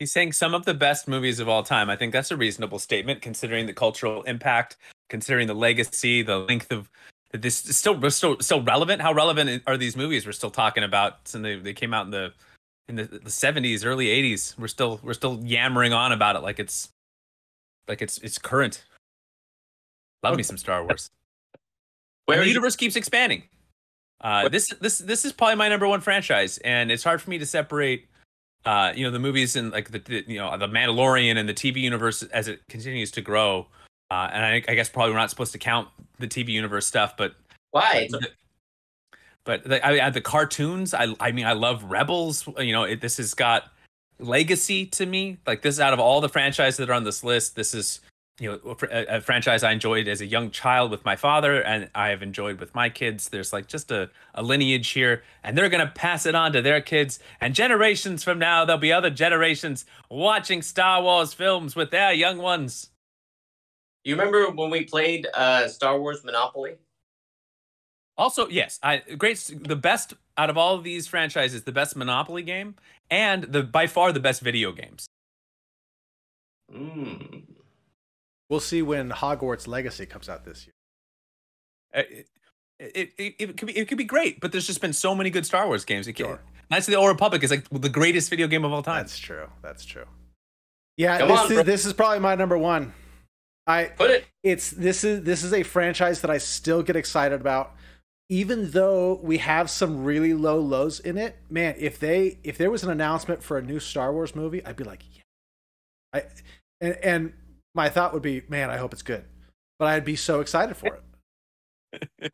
[0.01, 1.87] He's saying some of the best movies of all time.
[1.87, 4.77] I think that's a reasonable statement, considering the cultural impact,
[5.11, 6.89] considering the legacy, the length of
[7.33, 9.03] this is still still still relevant.
[9.03, 10.25] How relevant are these movies?
[10.25, 12.33] We're still talking about, and they, they came out in the
[12.87, 14.57] in the, 70s, early 80s.
[14.57, 16.89] We're still we're still yammering on about it like it's
[17.87, 18.83] like it's it's current.
[20.23, 21.11] Love me some Star Wars.
[22.25, 23.43] Where the universe keeps expanding.
[24.19, 27.37] Uh, this this this is probably my number one franchise, and it's hard for me
[27.37, 28.07] to separate,
[28.65, 31.53] uh, you know, the movies and like the, the, you know the Mandalorian and the
[31.53, 33.67] TV universe as it continues to grow.
[34.09, 35.87] Uh, and I, I, guess probably we're not supposed to count
[36.19, 37.33] the TV universe stuff, but
[37.71, 38.09] why?
[38.11, 38.31] But,
[39.45, 42.47] but the, I, the cartoons, I I mean, I love Rebels.
[42.59, 43.71] You know, it, this has got
[44.19, 45.37] legacy to me.
[45.47, 48.01] Like this, out of all the franchises that are on this list, this is
[48.41, 51.89] you know a, a, franchise I enjoyed as a young child with my father, and
[51.93, 53.29] I have enjoyed with my kids.
[53.29, 56.81] There's like just a, a lineage here, and they're gonna pass it on to their
[56.81, 62.13] kids, and generations from now there'll be other generations watching Star Wars films with their
[62.13, 62.89] young ones.
[64.03, 66.77] You remember when we played uh, Star Wars Monopoly?
[68.17, 72.41] Also, yes, I great the best out of all of these franchises, the best Monopoly
[72.41, 72.75] game,
[73.11, 75.05] and the by far the best video games.
[76.73, 77.43] Mm.
[78.51, 80.73] We'll see when Hogwarts Legacy comes out this year.
[81.95, 82.27] Uh, it,
[82.97, 85.29] it, it, it, could be it could be great, but there's just been so many
[85.29, 86.05] good Star Wars games.
[86.05, 86.41] It sure.
[86.69, 89.03] Knights of the Old Republic is like the greatest video game of all time.
[89.03, 89.47] That's true.
[89.61, 90.03] That's true.
[90.97, 92.93] Yeah, this, on, is, this is probably my number one.
[93.67, 94.25] I put it.
[94.43, 97.71] It's this is this is a franchise that I still get excited about,
[98.27, 101.37] even though we have some really low lows in it.
[101.49, 104.75] Man, if they if there was an announcement for a new Star Wars movie, I'd
[104.75, 105.21] be like, yeah.
[106.13, 106.23] I
[106.81, 107.33] and and
[107.73, 109.25] my thought would be, man, I hope it's good.
[109.79, 111.01] But I'd be so excited for
[112.01, 112.31] it.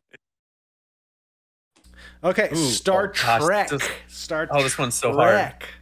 [2.24, 3.70] okay, Ooh, oh, Star oh, Trek.
[3.70, 5.62] Gosh, Star Oh, this one's so Trek.
[5.62, 5.74] hard.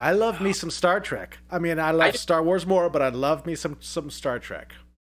[0.00, 1.38] I love me some Star Trek.
[1.50, 4.38] I mean, I love I, Star Wars more, but I love me some some Star
[4.38, 4.74] Trek.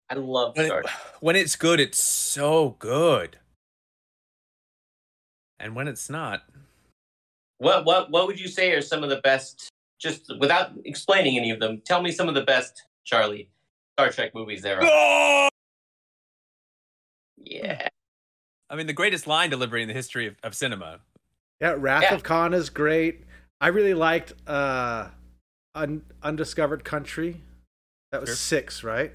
[0.09, 3.38] I love when Star it, when it's good, it's so good.
[5.59, 6.43] And when it's not,
[7.57, 9.69] what what what would you say are some of the best?
[9.99, 13.49] Just without explaining any of them, tell me some of the best Charlie
[13.97, 15.49] Star Trek movies there are.
[17.38, 17.88] Yeah.
[18.69, 20.99] I mean, the greatest line delivery in the history of, of cinema.
[21.59, 22.13] Yeah, Wrath yeah.
[22.13, 23.23] of Khan is great.
[23.59, 25.09] I really liked uh,
[25.75, 27.41] Un- Undiscovered Country.
[28.12, 28.35] That was sure.
[28.35, 29.13] six, right?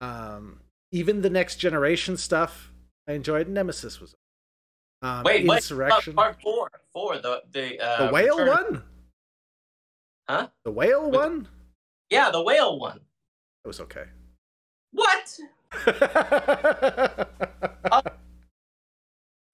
[0.00, 2.72] Um, even the Next Generation stuff,
[3.08, 3.48] I enjoyed.
[3.48, 4.14] Nemesis was.
[5.02, 6.12] Um, wait, Insurrection.
[6.12, 8.48] Wait, part four, four, the the uh, the whale return.
[8.48, 8.82] one.
[10.28, 10.48] Huh?
[10.64, 11.48] The whale With, one.
[12.12, 13.00] Yeah, the whale one.
[13.64, 14.04] It was okay.
[14.90, 15.38] What?
[17.90, 18.02] uh,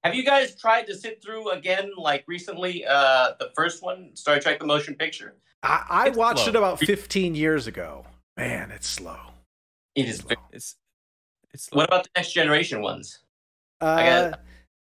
[0.03, 4.40] have you guys tried to sit through again, like recently, uh, the first one, Star
[4.40, 5.37] Trek: The Motion Picture?
[5.62, 6.49] I, I watched slow.
[6.49, 8.05] it about 15 years ago.
[8.37, 9.18] Man, it's slow.
[9.94, 10.18] It is.
[10.18, 10.37] Slow.
[10.53, 10.75] It's.
[11.53, 11.64] It's.
[11.66, 11.79] Slow.
[11.79, 13.21] What about the next generation ones?
[13.81, 14.33] Uh,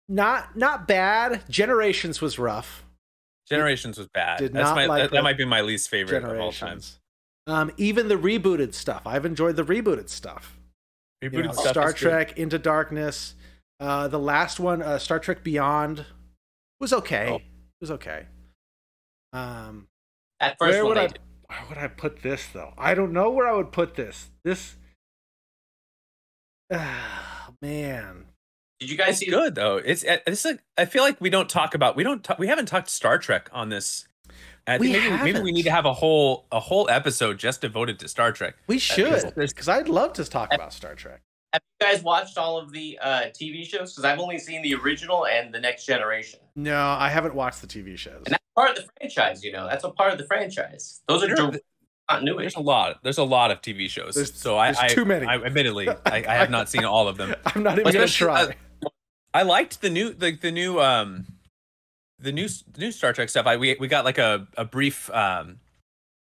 [0.08, 1.43] not not bad.
[1.50, 2.86] Generations was rough.
[3.50, 4.39] Generations was bad.
[4.39, 6.80] Did That's not my, like that, that might be my least favorite of all time.
[7.49, 9.01] Um, even the rebooted stuff.
[9.07, 10.59] I've enjoyed the rebooted stuff.
[11.23, 12.38] Rebooted you know, stuff Star Trek good.
[12.38, 13.33] Into Darkness.
[13.79, 16.05] Uh, the last one, uh, Star Trek Beyond,
[16.79, 17.29] was okay.
[17.31, 17.35] Oh.
[17.38, 17.41] It
[17.81, 18.25] was okay.
[19.33, 19.88] Um,
[20.39, 21.19] At first, where would I did.
[21.47, 22.73] where would I put this though?
[22.77, 24.29] I don't know where I would put this.
[24.43, 24.75] This,
[26.71, 26.95] uh,
[27.62, 28.25] man.
[28.79, 29.25] Did you guys it's see?
[29.27, 29.77] Good though.
[29.77, 32.67] It's it's like I feel like we don't talk about we don't talk, we haven't
[32.67, 34.09] talked Star Trek on this
[34.69, 37.99] I think maybe, maybe we need to have a whole a whole episode just devoted
[37.99, 38.55] to Star Trek.
[38.67, 41.21] We should, because I'd love to talk about Star Trek.
[41.53, 43.93] Have you guys watched all of the uh, TV shows?
[43.93, 46.39] Because I've only seen the original and the Next Generation.
[46.55, 48.21] No, I haven't watched the TV shows.
[48.25, 49.43] And that's part of the franchise.
[49.43, 51.01] You know, that's a part of the franchise.
[51.08, 51.63] Those are direct
[52.08, 52.43] continuity.
[52.43, 52.99] There's a lot.
[53.01, 54.13] There's a lot of TV shows.
[54.13, 55.25] There's, so I, I, too many.
[55.25, 57.34] I, admittedly, I, I, have not seen all of them.
[57.45, 58.43] I'm not even going to try.
[58.43, 58.89] Uh,
[59.34, 60.79] I liked the new, the, the new.
[60.79, 61.25] um
[62.19, 63.45] the new the new Star Trek stuff.
[63.45, 65.60] I we we got like a a brief um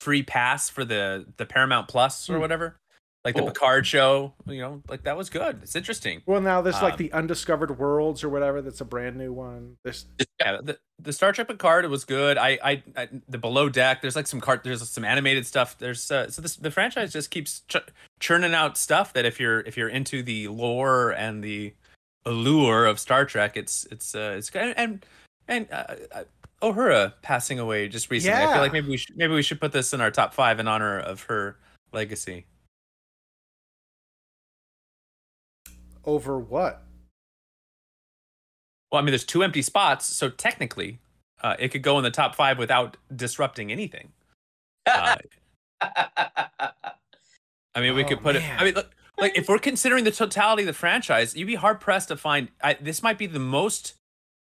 [0.01, 2.41] free pass for the the Paramount Plus or mm.
[2.41, 2.77] whatever.
[3.25, 3.45] Like cool.
[3.45, 5.61] the Picard show, you know, like that was good.
[5.63, 6.21] It's interesting.
[6.25, 8.61] Well, now there's um, like the Undiscovered Worlds or whatever.
[8.61, 9.77] That's a brand new one.
[9.85, 10.05] There's
[10.41, 12.37] yeah, the, the Star Trek Picard was good.
[12.37, 14.01] I, I, I the Below Deck.
[14.01, 14.65] There's like some cart.
[14.65, 15.77] There's some animated stuff.
[15.77, 17.77] There's uh, so this the franchise just keeps ch-
[18.19, 21.73] churning out stuff that if you're if you're into the lore and the
[22.25, 25.05] allure of Star Trek, it's it's uh, it's good and
[25.47, 26.23] and uh, uh,
[26.61, 28.39] Uhura passing away just recently.
[28.39, 28.49] Yeah.
[28.49, 30.59] I feel like maybe we should maybe we should put this in our top five
[30.59, 31.57] in honor of her
[31.91, 32.45] legacy.
[36.05, 36.83] Over what?
[38.91, 40.99] Well, I mean, there's two empty spots, so technically,
[41.41, 44.11] uh, it could go in the top five without disrupting anything.
[44.85, 45.15] Uh,
[47.75, 48.43] I mean, we oh, could put man.
[48.43, 48.61] it.
[48.61, 51.79] I mean, look, like if we're considering the totality of the franchise, you'd be hard
[51.79, 52.49] pressed to find.
[52.61, 53.95] I, this might be the most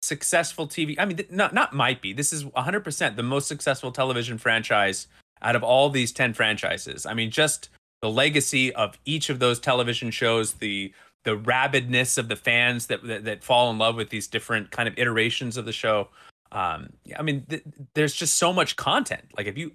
[0.03, 0.95] successful TV.
[0.99, 2.13] I mean, not not might be.
[2.13, 5.07] This is 100% the most successful television franchise
[5.41, 7.05] out of all these 10 franchises.
[7.05, 7.69] I mean, just
[8.01, 13.01] the legacy of each of those television shows, the the rabidness of the fans that
[13.03, 16.09] that, that fall in love with these different kind of iterations of the show.
[16.51, 17.63] Um, I mean, th-
[17.93, 19.23] there's just so much content.
[19.37, 19.71] Like if you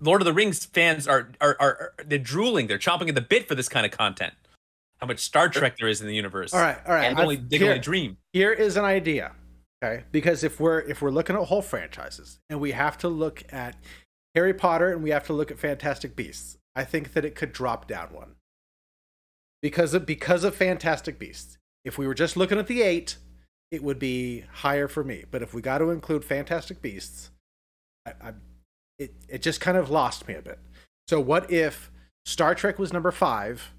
[0.00, 3.20] Lord of the Rings fans are, are are, are they're drooling, they're chomping at the
[3.20, 4.34] bit for this kind of content
[5.02, 6.54] how much Star Trek there is in the universe.
[6.54, 7.10] All right, all right.
[7.10, 8.18] And only, they can only dream.
[8.32, 9.32] Here is an idea.
[9.84, 13.42] Okay, because if we're if we're looking at whole franchises and we have to look
[13.52, 13.76] at
[14.36, 17.52] Harry Potter and we have to look at Fantastic Beasts, I think that it could
[17.52, 18.36] drop down one
[19.60, 21.58] because of because of Fantastic Beasts.
[21.84, 23.16] If we were just looking at the eight,
[23.72, 25.24] it would be higher for me.
[25.28, 27.32] But if we got to include Fantastic Beasts,
[28.06, 28.32] I, I,
[29.00, 30.60] it it just kind of lost me a bit.
[31.08, 31.90] So what if
[32.24, 33.72] Star Trek was number five,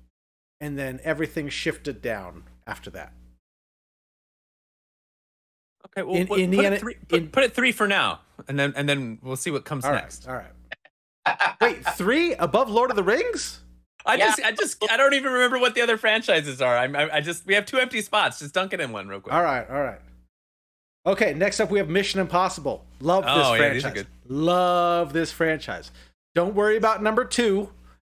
[0.63, 3.11] and then everything shifted down after that?
[5.87, 8.21] Okay, well, in, put, Indiana, put, it three, put, in, put, it three for now,
[8.47, 10.25] and then and then we'll see what comes all next.
[10.25, 10.45] Right,
[11.27, 11.51] all right.
[11.59, 13.59] Wait, three above Lord of the Rings?
[14.05, 14.27] I yeah.
[14.27, 16.77] just, I just, I don't even remember what the other franchises are.
[16.77, 18.39] I'm, I, I just, we have two empty spots.
[18.39, 19.33] Just dunk it in one real quick.
[19.33, 19.99] All right, all right.
[21.05, 22.85] Okay, next up we have Mission Impossible.
[22.99, 23.93] Love this oh, franchise.
[23.95, 25.91] Yeah, Love this franchise.
[26.35, 27.69] Don't worry about number two.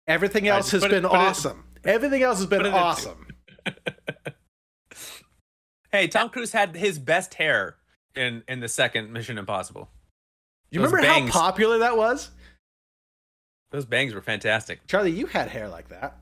[0.07, 1.65] Everything else right, has been it, awesome.
[1.85, 3.27] It, Everything else has been awesome.
[5.93, 7.77] hey, Tom Cruise had his best hair
[8.15, 9.91] in in the second Mission Impossible.
[10.71, 12.31] You Those remember bangs, how popular that was?
[13.71, 14.87] Those bangs were fantastic.
[14.87, 16.17] Charlie, you had hair like that.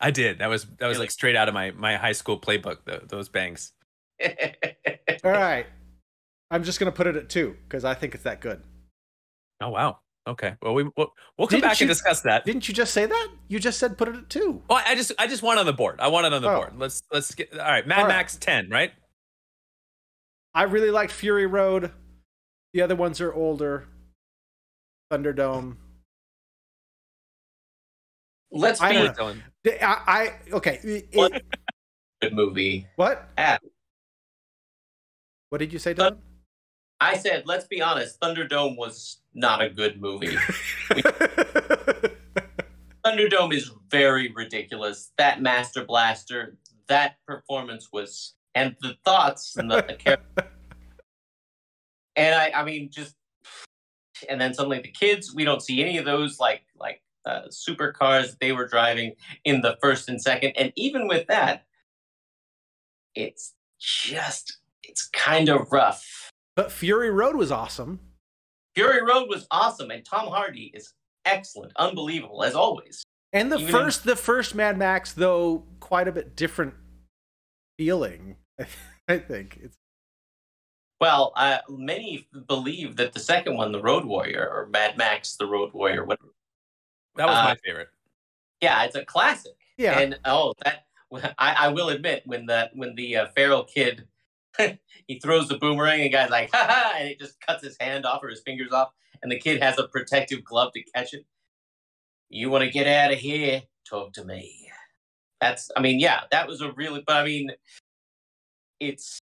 [0.00, 0.38] I did.
[0.38, 2.78] That was that was like straight out of my my high school playbook.
[2.84, 3.72] The, those bangs.
[4.22, 5.66] All right,
[6.50, 8.62] I'm just gonna put it at two because I think it's that good.
[9.60, 9.98] Oh wow.
[10.26, 10.54] Okay.
[10.62, 12.46] Well, we we'll, we'll come didn't back you, and discuss that.
[12.46, 13.28] Didn't you just say that?
[13.48, 14.62] You just said put it at two.
[14.68, 16.00] Well, I just I just want on the board.
[16.00, 16.56] I want it on the oh.
[16.56, 16.72] board.
[16.78, 17.86] Let's let's get all right.
[17.86, 18.40] Mad all Max right.
[18.40, 18.92] ten, right?
[20.54, 21.90] I really liked Fury Road.
[22.72, 23.86] The other ones are older.
[25.12, 25.76] Thunderdome.
[28.50, 28.86] Let's be.
[28.86, 29.34] I,
[29.82, 30.80] I, I okay.
[30.82, 31.12] It,
[32.22, 32.86] good movie.
[32.96, 33.28] What?
[33.36, 33.58] Ah.
[35.50, 36.18] What did you say, Don?
[37.00, 38.20] I said, let's be honest.
[38.20, 40.36] Thunderdome was not a good movie.
[43.04, 45.12] Thunderdome is very ridiculous.
[45.18, 46.56] That Master Blaster,
[46.88, 50.46] that performance was, and the thoughts and the, the character.
[52.16, 53.16] and I, I mean, just,
[54.28, 58.38] and then suddenly the kids, we don't see any of those like like uh, supercars
[58.38, 59.12] they were driving
[59.44, 61.64] in the first and second, and even with that,
[63.14, 66.23] it's just it's kind of rough.
[66.56, 68.00] But Fury Road was awesome.
[68.74, 70.92] Fury Road was awesome, and Tom Hardy is
[71.24, 73.04] excellent, unbelievable as always.
[73.32, 74.10] And the Even first, in...
[74.10, 76.74] the first Mad Max, though, quite a bit different
[77.76, 78.36] feeling.
[79.08, 79.76] I think it's.
[81.00, 85.46] Well, uh, many believe that the second one, the Road Warrior, or Mad Max, the
[85.46, 86.30] Road Warrior, whatever.
[87.16, 87.88] That was uh, my favorite.
[88.60, 89.56] Yeah, it's a classic.
[89.76, 89.98] Yeah.
[89.98, 90.86] And oh, that
[91.38, 94.06] I, I will admit when the when the uh, feral kid
[95.06, 98.06] he throws the boomerang and guy's like, ha ha, and it just cuts his hand
[98.06, 98.90] off or his fingers off,
[99.22, 101.24] and the kid has a protective glove to catch it.
[102.28, 103.62] You want to get out of here?
[103.88, 104.70] Talk to me.
[105.40, 107.50] That's, I mean, yeah, that was a really, but I mean,
[108.80, 109.20] it's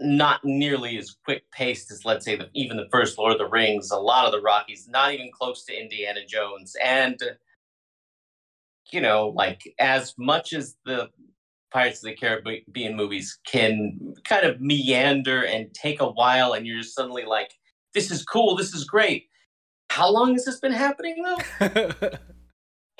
[0.00, 3.48] not nearly as quick paced as, let's say, the, even the first Lord of the
[3.48, 3.90] Rings.
[3.90, 6.76] A lot of the Rockies, not even close to Indiana Jones.
[6.84, 7.18] And,
[8.92, 11.08] you know, like as much as the
[11.76, 16.78] Pirates of the Caribbean movies can kind of meander and take a while, and you're
[16.78, 17.52] just suddenly like,
[17.92, 18.56] "This is cool.
[18.56, 19.28] This is great."
[19.90, 21.36] How long has this been happening though?
[21.68, 22.18] kind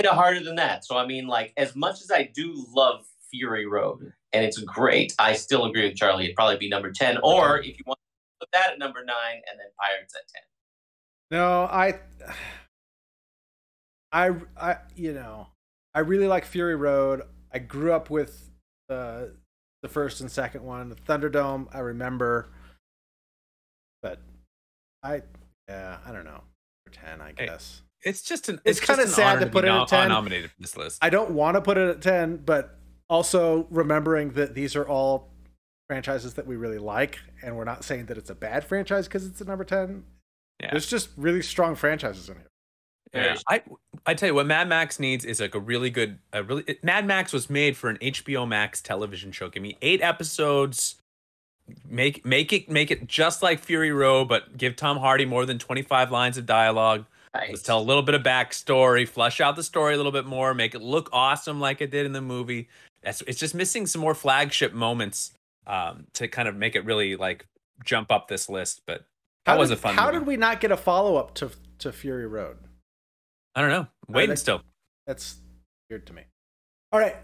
[0.05, 0.85] of harder than that.
[0.85, 5.15] So I mean, like, as much as I do love Fury Road, and it's great,
[5.19, 6.25] I still agree with Charlie.
[6.25, 9.41] It'd probably be number ten, or if you want to put that at number nine,
[9.51, 10.43] and then Pirates at ten.
[11.31, 11.99] No, I,
[14.13, 15.47] I, I, you know,
[15.95, 17.23] I really like Fury Road.
[17.51, 18.46] I grew up with
[18.89, 19.35] the
[19.83, 20.89] the first and second one.
[20.89, 22.49] The Thunderdome, I remember,
[24.03, 24.21] but
[25.03, 25.23] I
[25.69, 26.43] yeah, I don't know.
[26.85, 27.83] For ten, I guess.
[28.03, 28.61] It's just an.
[28.65, 30.09] It's, it's kind of sad to put it at ten.
[30.09, 30.99] Nominated for this list.
[31.03, 35.33] I don't want to put it at ten, but also remembering that these are all
[35.89, 39.27] franchises that we really like, and we're not saying that it's a bad franchise because
[39.27, 40.05] it's a number ten.
[40.61, 40.71] Yeah.
[40.71, 42.51] There's just really strong franchises in here.
[43.17, 43.63] Yeah, I
[44.07, 46.85] I tell you what, Mad Max needs is like a really good, a really it,
[46.85, 49.49] Mad Max was made for an HBO Max television show.
[49.49, 50.97] Give me eight episodes,
[51.89, 55.59] make make it make it just like Fury Road, but give Tom Hardy more than
[55.59, 57.05] twenty five lines of dialogue.
[57.35, 57.51] Nice.
[57.51, 60.55] Let's tell a little bit of backstory, flush out the story a little bit more,
[60.55, 62.69] make it look awesome like it did in the movie.
[63.03, 65.33] That's it's just missing some more flagship moments
[65.67, 67.47] um, to kind of make it really like
[67.85, 68.83] jump up this list.
[68.87, 69.05] But
[69.45, 69.95] that how was did, a fun.
[69.95, 70.19] How movie.
[70.19, 71.51] did we not get a follow up to
[71.81, 72.57] to Fury Road?
[73.57, 73.87] I don't know.
[74.09, 74.61] Waiting still.
[75.07, 75.37] That's
[75.89, 76.23] weird to me.
[76.93, 77.17] All right.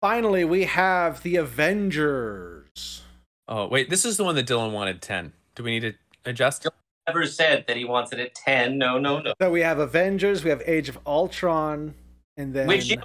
[0.00, 3.02] Finally, we have the Avengers.
[3.46, 5.32] Oh wait, this is the one that Dylan wanted ten.
[5.54, 6.66] Do we need to adjust?
[7.06, 8.76] Never said that he wants it at ten.
[8.76, 9.32] No, no, no.
[9.40, 10.42] So we have Avengers.
[10.42, 11.94] We have Age of Ultron,
[12.36, 12.98] and then which is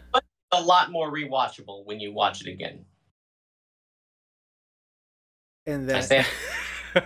[0.52, 2.86] a lot more rewatchable when you watch it again.
[5.66, 6.26] And then.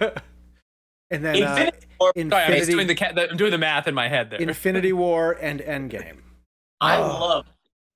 [1.11, 2.11] and then uh, Infinity War.
[2.15, 4.39] Infinity, Sorry, I'm doing the, I'm doing the math in my head there.
[4.39, 6.17] Infinity War and Endgame.
[6.81, 7.45] I love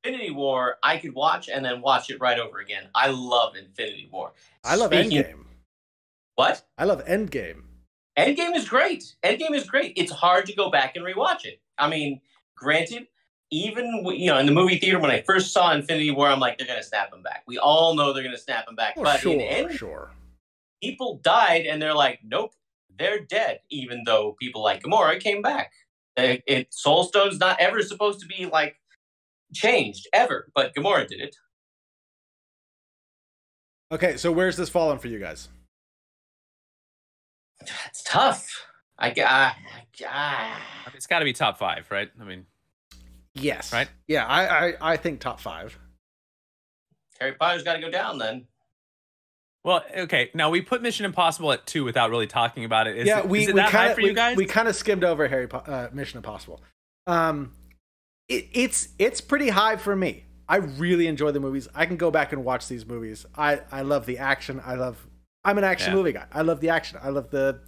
[0.04, 0.78] Infinity War.
[0.84, 2.84] I could watch and then watch it right over again.
[2.96, 4.34] I love Infinity War.
[4.64, 5.46] I love Speaking, Endgame.
[6.36, 6.64] What?
[6.78, 7.64] I love Endgame.
[8.18, 9.16] Endgame is great.
[9.24, 9.94] Endgame is great.
[9.96, 11.62] It's hard to go back and rewatch it.
[11.78, 12.22] I mean,
[12.56, 13.08] granted,
[13.52, 16.58] even you know in the movie theater when I first saw Infinity War, I'm like,
[16.58, 17.44] they're gonna snap him back.
[17.48, 18.96] We all know they're gonna snap him back.
[18.98, 20.12] Oh, but sure, in Endgame, sure.
[20.82, 22.54] people died, and they're like, nope,
[22.98, 23.60] they're dead.
[23.70, 25.72] Even though people like Gamora came back.
[26.18, 28.76] It, it Soul Stone's not ever supposed to be like
[29.54, 31.36] changed ever, but Gamora did it.
[33.92, 35.50] Okay, so where's this falling for you guys?
[37.88, 38.48] It's tough.
[38.98, 39.54] I, I,
[40.08, 40.58] I
[40.94, 42.10] it's got to be top five, right?
[42.20, 42.46] I mean,
[43.34, 43.90] yes, right?
[44.08, 45.78] Yeah, I, I, I think top five.
[47.20, 48.48] Harry Potter's got to go down then.
[49.64, 50.32] Well, okay.
[50.34, 52.98] Now we put Mission Impossible at two without really talking about it.
[52.98, 54.38] Is yeah, it, we is it we that kinda, high for we, you guys?
[54.38, 56.62] We kind of skimmed over Harry po- uh, Mission Impossible.
[57.06, 57.54] Um,
[58.28, 60.26] it, it's it's pretty high for me.
[60.50, 61.68] I really enjoy the movies.
[61.76, 63.26] I can go back and watch these movies.
[63.38, 64.62] I I love the action.
[64.66, 65.06] I love.
[65.44, 65.98] I'm an action yeah.
[65.98, 66.26] movie guy.
[66.34, 67.00] I love the action.
[67.02, 67.62] I love the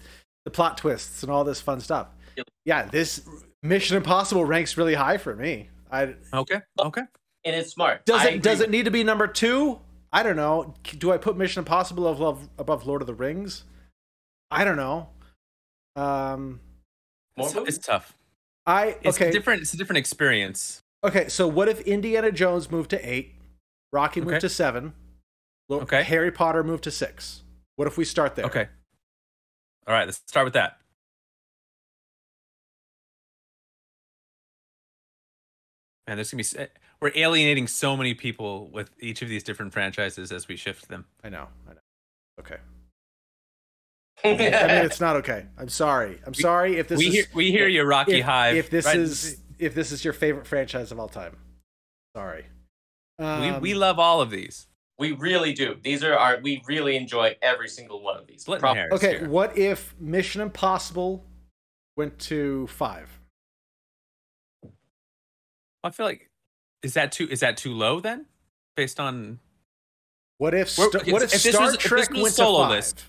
[0.45, 2.08] the plot twists and all this fun stuff.
[2.65, 3.21] Yeah, this
[3.62, 5.69] Mission Impossible ranks really high for me.
[5.91, 7.03] I okay okay.
[7.45, 8.06] And it's smart.
[8.06, 9.79] Does it does it need to be number two?
[10.13, 10.76] I don't know.
[10.84, 13.63] Do I put Mission Impossible above, above Lord of the Rings?
[14.52, 15.10] I don't know.
[15.95, 16.60] Um,
[17.36, 18.13] it's, it's tough.
[18.67, 19.08] I okay.
[19.10, 19.63] It's different.
[19.63, 20.84] It's a different experience.
[21.04, 23.36] Okay, so what if Indiana Jones moved to eight,
[23.91, 24.39] Rocky moved okay.
[24.39, 24.93] to seven,
[25.69, 27.41] okay, Harry Potter moved to six?
[27.76, 28.45] What if we start there?
[28.45, 28.67] Okay.
[29.86, 30.78] All right, let's start with that.
[36.08, 36.67] And there's gonna be eh,
[37.03, 41.03] we're alienating so many people with each of these different franchises as we shift them.
[41.21, 41.49] I know.
[41.69, 41.79] I know.
[42.39, 42.55] Okay.
[44.23, 45.47] I mean, it's not okay.
[45.57, 46.21] I'm sorry.
[46.25, 47.13] I'm sorry if this we is.
[47.13, 48.55] Hear, we hear you, Rocky if, Hive.
[48.55, 48.95] If this right?
[48.95, 51.35] is if this is your favorite franchise of all time,
[52.15, 52.45] sorry.
[53.19, 54.67] Um, we we love all of these.
[54.97, 55.75] We really do.
[55.83, 56.39] These are our.
[56.41, 58.45] We really enjoy every single one of these.
[58.45, 59.29] Prop- okay, here.
[59.29, 61.25] what if Mission Impossible
[61.97, 63.09] went to five?
[65.83, 66.29] I feel like
[66.84, 68.26] is that too is that too low then,
[68.76, 69.39] based on
[70.38, 72.72] what if Star, what if, if Star was, Trek if went solo to five?
[72.72, 73.06] list?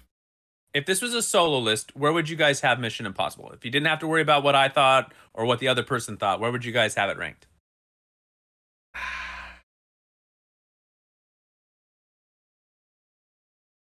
[0.72, 3.50] If this was a solo list, where would you guys have Mission Impossible?
[3.52, 6.16] If you didn't have to worry about what I thought or what the other person
[6.16, 7.46] thought, where would you guys have it ranked?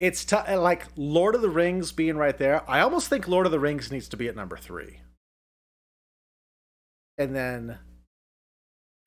[0.00, 2.62] It's t- uh, like Lord of the Rings being right there.
[2.66, 5.00] I almost think Lord of the Rings needs to be at number three.
[7.18, 7.78] And then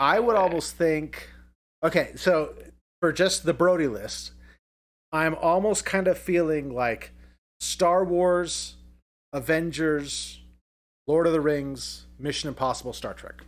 [0.03, 1.29] I would almost think,
[1.81, 2.55] okay, so
[2.99, 4.33] for just the Brody list,
[5.13, 7.13] I'm almost kind of feeling like
[7.61, 8.75] Star Wars,
[9.31, 10.41] Avengers,
[11.07, 13.45] Lord of the Rings, Mission Impossible, Star Trek.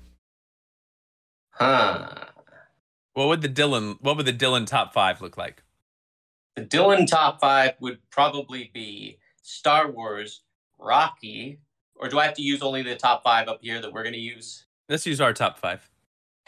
[1.50, 2.08] Huh.
[3.16, 3.98] What would the Dylan?
[4.00, 5.62] What would the Dylan top five look like?
[6.56, 10.44] The Dylan top five would probably be Star Wars,
[10.80, 11.60] Rocky,
[11.98, 14.14] or do I have to use only the top five up here that we're going
[14.14, 14.68] to use?
[14.88, 15.90] Let's use our top five.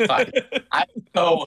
[0.00, 1.44] I go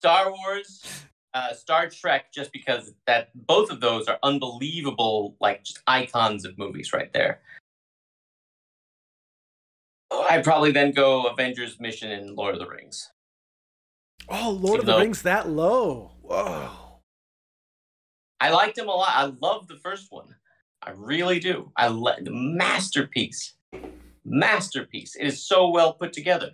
[0.00, 5.80] Star Wars, uh, Star Trek, just because that both of those are unbelievable, like just
[5.86, 7.40] icons of movies right there.
[10.10, 13.10] I'd probably then go Avengers Mission and Lord of the Rings.
[14.28, 16.12] Oh, Lord Even of the though, Rings that low.
[16.22, 16.70] Whoa.
[18.40, 19.12] I liked him a lot.
[19.14, 20.34] I love the first one.
[20.82, 21.70] I really do.
[21.76, 23.54] I the masterpiece.
[24.24, 25.14] Masterpiece.
[25.14, 26.50] It is so well put together.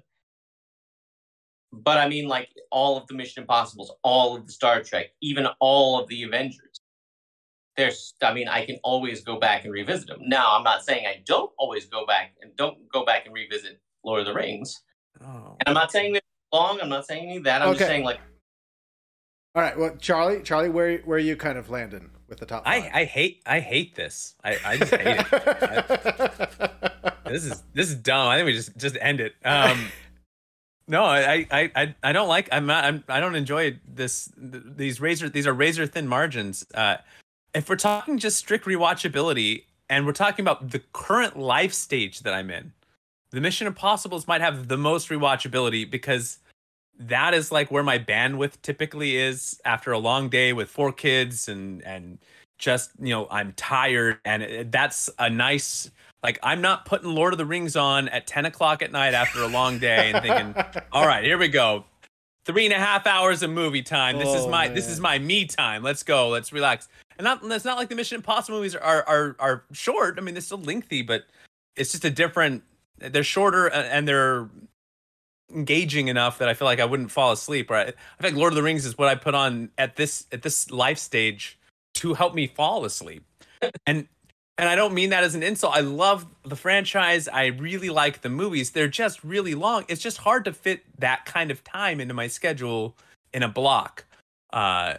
[1.72, 5.46] But I mean, like all of the Mission Impossibles, all of the Star Trek, even
[5.60, 6.80] all of the Avengers.
[7.76, 10.18] There's, I mean, I can always go back and revisit them.
[10.22, 13.80] Now, I'm not saying I don't always go back and don't go back and revisit
[14.04, 14.82] Lord of the Rings.
[15.22, 15.56] Oh.
[15.60, 16.80] And I'm not saying that long.
[16.80, 17.62] I'm not saying any of that.
[17.62, 17.78] I'm okay.
[17.78, 18.18] just saying like.
[19.54, 19.78] All right.
[19.78, 22.64] Well, Charlie, Charlie, where where are you kind of landing with the top?
[22.64, 22.84] Five?
[22.84, 24.34] I I hate I hate this.
[24.42, 25.26] I I just hate it.
[27.24, 28.28] I, this is this is dumb.
[28.28, 29.34] I think we just just end it.
[29.44, 29.86] Um,
[30.88, 32.48] no, I, I, I, don't like.
[32.50, 32.84] I'm not.
[32.84, 33.04] I'm.
[33.08, 34.32] I don't enjoy this.
[34.36, 35.28] These razor.
[35.28, 36.66] These are razor thin margins.
[36.74, 36.96] Uh,
[37.54, 42.32] if we're talking just strict rewatchability, and we're talking about the current life stage that
[42.32, 42.72] I'm in,
[43.30, 46.38] the Mission Impossible's might have the most rewatchability because
[46.98, 51.48] that is like where my bandwidth typically is after a long day with four kids
[51.48, 52.18] and and
[52.56, 55.90] just you know I'm tired, and that's a nice
[56.22, 59.42] like I'm not putting Lord of the Rings on at 10 o'clock at night after
[59.42, 61.84] a long day and thinking, all right, here we go.
[62.44, 64.18] Three and a half hours of movie time.
[64.18, 64.74] This oh, is my man.
[64.74, 65.82] this is my me time.
[65.82, 66.30] Let's go.
[66.30, 66.88] Let's relax.
[67.18, 70.18] And not it's not like the Mission Impossible movies are are are short.
[70.18, 71.24] I mean, they're still lengthy, but
[71.76, 72.62] it's just a different.
[72.96, 74.48] They're shorter and they're
[75.54, 77.70] engaging enough that I feel like I wouldn't fall asleep.
[77.70, 77.94] Right?
[78.18, 80.70] I think Lord of the Rings is what I put on at this at this
[80.70, 81.58] life stage
[81.96, 83.24] to help me fall asleep.
[83.86, 84.08] and
[84.58, 85.74] and I don't mean that as an insult.
[85.74, 87.28] I love the franchise.
[87.28, 88.72] I really like the movies.
[88.72, 89.84] They're just really long.
[89.88, 92.96] It's just hard to fit that kind of time into my schedule
[93.32, 94.04] in a block.
[94.52, 94.94] Uh,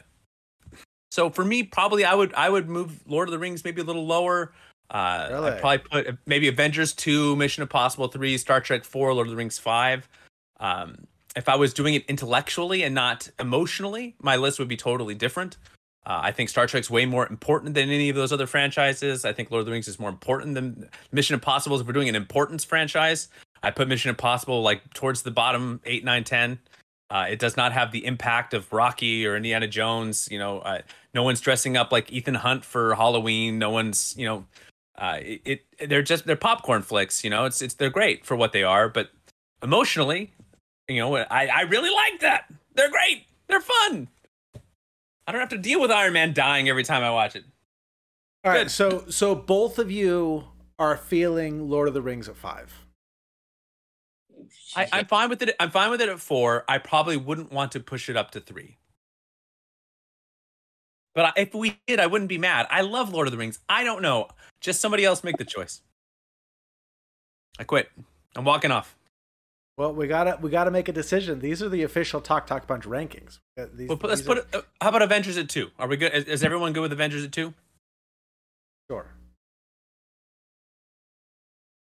[1.11, 3.83] so for me, probably I would I would move Lord of the Rings maybe a
[3.83, 4.53] little lower.
[4.89, 5.51] Uh, really?
[5.51, 9.37] I'd probably put maybe Avengers two, Mission Impossible three, Star Trek four, Lord of the
[9.37, 10.07] Rings five.
[10.59, 11.05] Um,
[11.35, 15.57] if I was doing it intellectually and not emotionally, my list would be totally different.
[16.05, 19.25] Uh, I think Star Trek's way more important than any of those other franchises.
[19.25, 21.79] I think Lord of the Rings is more important than Mission Impossible.
[21.79, 23.27] If we're doing an importance franchise,
[23.61, 26.59] I put Mission Impossible like towards the bottom eight, nine, ten.
[27.11, 30.27] Uh, it does not have the impact of Rocky or Indiana Jones.
[30.31, 30.81] You know, uh,
[31.13, 33.59] no one's dressing up like Ethan Hunt for Halloween.
[33.59, 34.45] No one's, you know,
[34.97, 37.23] uh, it, it, They're just they're popcorn flicks.
[37.23, 39.09] You know, it's it's they're great for what they are, but
[39.63, 40.31] emotionally,
[40.87, 42.45] you know, I I really like that.
[42.75, 43.25] They're great.
[43.47, 44.07] They're fun.
[45.29, 47.45] I don't have to deal with Iron Man dying every time I watch it.
[48.43, 48.71] All right, Good.
[48.71, 50.43] so so both of you
[50.79, 52.73] are feeling Lord of the Rings at five.
[54.75, 55.55] I, am fine with it.
[55.59, 56.65] I'm fine with it at four.
[56.67, 58.79] I probably wouldn't want to push it up to three.
[61.13, 62.65] But if we did, I wouldn't be mad.
[62.71, 63.59] I love Lord of the Rings.
[63.69, 64.29] I don't know.
[64.61, 65.81] Just somebody else make the choice.
[67.59, 67.91] I quit.
[68.35, 68.95] I'm walking off.
[69.79, 71.39] Well, we gotta we gotta make a decision.
[71.39, 73.39] These are the official Talk Talk Punch rankings.
[73.57, 74.39] Uh, these, well, let's put.
[74.39, 74.41] Are...
[74.41, 75.69] It, uh, how about Avengers at two?
[75.79, 76.13] Are we good?
[76.13, 77.53] Is, is everyone good with Avengers at two?
[78.91, 79.07] Sure.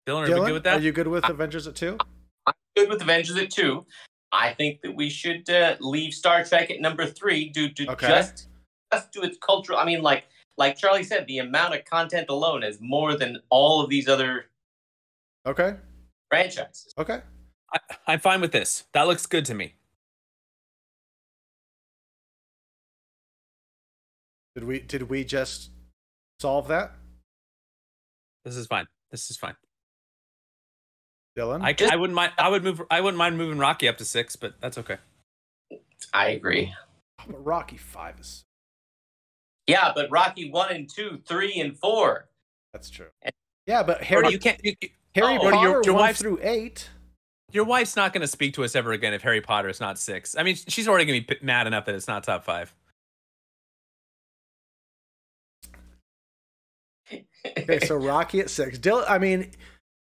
[0.09, 0.79] Dylan, are Dylan, we good with that?
[0.79, 1.99] Are you good with I, Avengers at two?
[2.47, 3.85] I'm good with Avengers at two.
[4.33, 8.09] I think that we should uh, leave Star Trek at number three due to okay.
[8.09, 8.49] just
[8.95, 9.79] just to its cultural.
[9.79, 10.25] I mean, like
[10.57, 14.47] like Charlie said, the amount of content alone is more than all of these other
[15.45, 15.77] okay
[16.31, 16.95] franchises.
[16.97, 17.21] Okay,
[17.75, 18.85] I, I'm fine with this.
[18.93, 19.75] That looks good to me.
[24.55, 25.71] Did we did we just
[26.41, 26.93] solve that?
[28.45, 28.87] This is fine.
[29.11, 29.57] This is fine.
[31.37, 32.33] Dylan, I, I wouldn't mind.
[32.39, 32.81] I would move.
[32.91, 34.99] I wouldn't mind moving Rocky up to six, but that's okay.
[36.13, 36.73] I agree.
[37.27, 38.45] But Rocky five is.
[39.67, 42.29] Yeah, but Rocky one and two, three and four.
[42.73, 43.09] That's true.
[43.67, 44.61] yeah, but Harry, you can't.
[44.63, 44.75] You,
[45.17, 46.89] Harry oh, Potter your, your one through eight.
[47.55, 49.97] Your wife's not going to speak to us ever again if Harry Potter is not
[49.97, 50.37] six.
[50.37, 52.75] I mean, she's already going to be mad enough that it's not top five.
[57.57, 58.77] okay, so Rocky at six.
[58.77, 59.53] Dylan, I mean,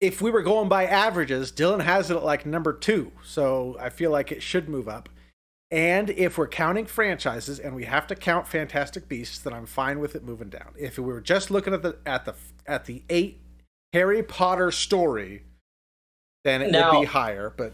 [0.01, 3.11] if we were going by averages, Dylan has it at like number two.
[3.25, 5.09] So I feel like it should move up.
[5.73, 9.99] And if we're counting franchises and we have to count Fantastic Beasts, then I'm fine
[9.99, 10.75] with it moving down.
[10.79, 12.35] If we were just looking at the at the
[12.69, 13.41] at the eight
[13.93, 15.43] Harry Potter story,
[16.45, 17.53] then it now, would be higher.
[17.57, 17.73] But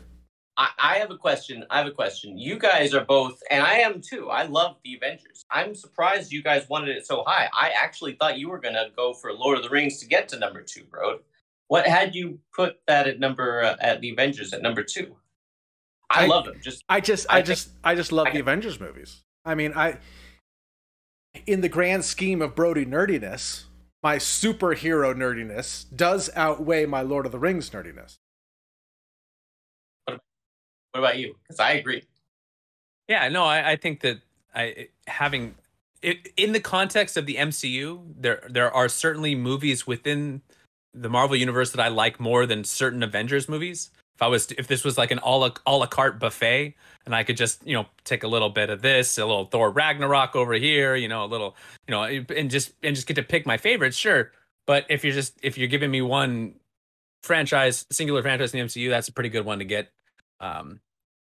[0.56, 1.64] I, I have a question.
[1.70, 2.36] I have a question.
[2.36, 4.28] You guys are both, and I am too.
[4.28, 5.44] I love the Avengers.
[5.50, 7.48] I'm surprised you guys wanted it so high.
[7.52, 10.38] I actually thought you were gonna go for Lord of the Rings to get to
[10.38, 11.20] number two, bro.
[11.68, 15.16] What had you put that at number uh, at the Avengers at number two?
[16.10, 16.56] I, I love them.
[16.62, 19.22] Just I just I, I just I just love I the Avengers movies.
[19.44, 19.98] I mean, I
[21.46, 23.64] in the grand scheme of Brody nerdiness,
[24.02, 28.18] my superhero nerdiness does outweigh my Lord of the Rings nerdiness.
[30.93, 31.36] What about you?
[31.43, 32.03] Because I agree.
[33.09, 34.20] Yeah, no, I, I think that
[34.55, 35.55] I having
[36.03, 40.43] it, in the context of the MCU, there there are certainly movies within
[40.95, 43.91] the Marvel universe that I like more than certain Avengers movies.
[44.16, 46.74] If I was, if this was like an a la, a la carte buffet,
[47.07, 49.70] and I could just, you know, take a little bit of this, a little Thor
[49.70, 53.22] Ragnarok over here, you know, a little, you know, and just and just get to
[53.22, 54.32] pick my favorites, sure.
[54.66, 56.55] But if you're just if you're giving me one
[57.22, 59.91] franchise, singular franchise in the MCU, that's a pretty good one to get.
[60.41, 60.80] Um,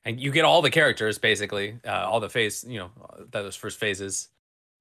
[0.06, 2.92] and you get all the characters basically, uh, all the phase, you know,
[3.30, 4.30] those first phases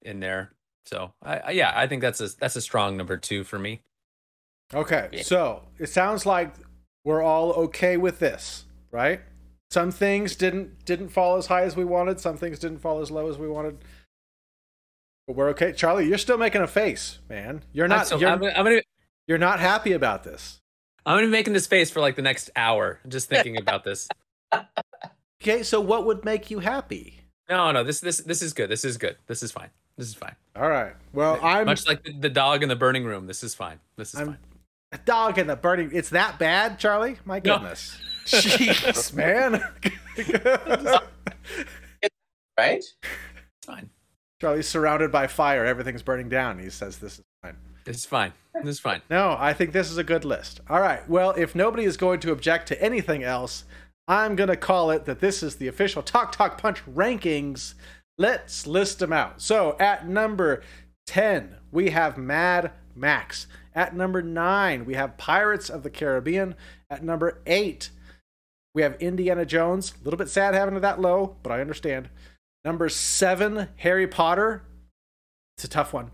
[0.02, 0.52] in there.
[0.84, 3.82] So I, I, yeah, I think that's a that's a strong number two for me.
[4.72, 5.22] Okay, yeah.
[5.22, 6.54] so it sounds like
[7.04, 9.20] we're all okay with this, right?
[9.70, 12.20] Some things didn't didn't fall as high as we wanted.
[12.20, 13.78] Some things didn't fall as low as we wanted.
[15.26, 15.72] But we're okay.
[15.72, 17.64] Charlie, you're still making a face, man.
[17.72, 18.08] You're not.
[18.20, 18.82] you're, I'm, I'm gonna,
[19.26, 20.60] you're not happy about this.
[21.06, 24.08] I'm gonna be making this face for like the next hour, just thinking about this.
[25.42, 27.20] Okay, so what would make you happy?
[27.48, 28.70] No, no, this this this is good.
[28.70, 29.16] This is good.
[29.26, 29.68] This is fine.
[29.96, 30.34] This is fine.
[30.56, 30.94] All right.
[31.12, 33.26] Well, I'm much like the, the dog in the burning room.
[33.26, 33.78] This is fine.
[33.96, 34.38] This is I'm, fine.
[34.92, 35.90] A dog in the burning.
[35.92, 37.18] It's that bad, Charlie?
[37.24, 37.96] My goodness.
[38.32, 38.38] No.
[38.38, 39.62] Jeez, man.
[42.58, 42.78] right?
[42.78, 42.96] It's
[43.64, 43.90] fine.
[44.40, 45.64] Charlie's surrounded by fire.
[45.64, 46.58] Everything's burning down.
[46.58, 47.56] He says this is fine.
[47.86, 48.32] It's fine.
[48.54, 49.02] It's fine.
[49.10, 50.60] No, I think this is a good list.
[50.68, 51.08] All right.
[51.08, 53.64] Well, if nobody is going to object to anything else,
[54.08, 57.74] I'm going to call it that this is the official Talk Talk Punch rankings.
[58.18, 59.42] Let's list them out.
[59.42, 60.62] So at number
[61.06, 63.46] 10, we have Mad Max.
[63.74, 66.54] At number 9, we have Pirates of the Caribbean.
[66.88, 67.90] At number 8,
[68.74, 69.92] we have Indiana Jones.
[70.00, 72.08] A little bit sad having it that low, but I understand.
[72.64, 74.62] Number 7, Harry Potter.
[75.56, 76.10] It's a tough one.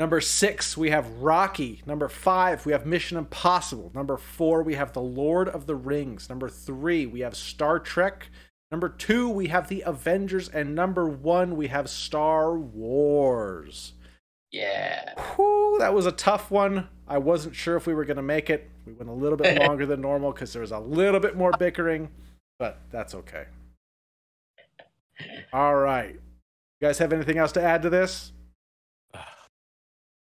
[0.00, 1.82] Number six, we have Rocky.
[1.84, 3.92] Number five, we have Mission Impossible.
[3.94, 6.30] Number four, we have The Lord of the Rings.
[6.30, 8.30] Number three, we have Star Trek.
[8.70, 10.48] Number two, we have The Avengers.
[10.48, 13.92] And number one, we have Star Wars.
[14.50, 15.12] Yeah.
[15.36, 16.88] Whew, that was a tough one.
[17.06, 18.70] I wasn't sure if we were going to make it.
[18.86, 21.52] We went a little bit longer than normal because there was a little bit more
[21.58, 22.08] bickering,
[22.58, 23.44] but that's okay.
[25.52, 26.14] All right.
[26.14, 28.32] You guys have anything else to add to this?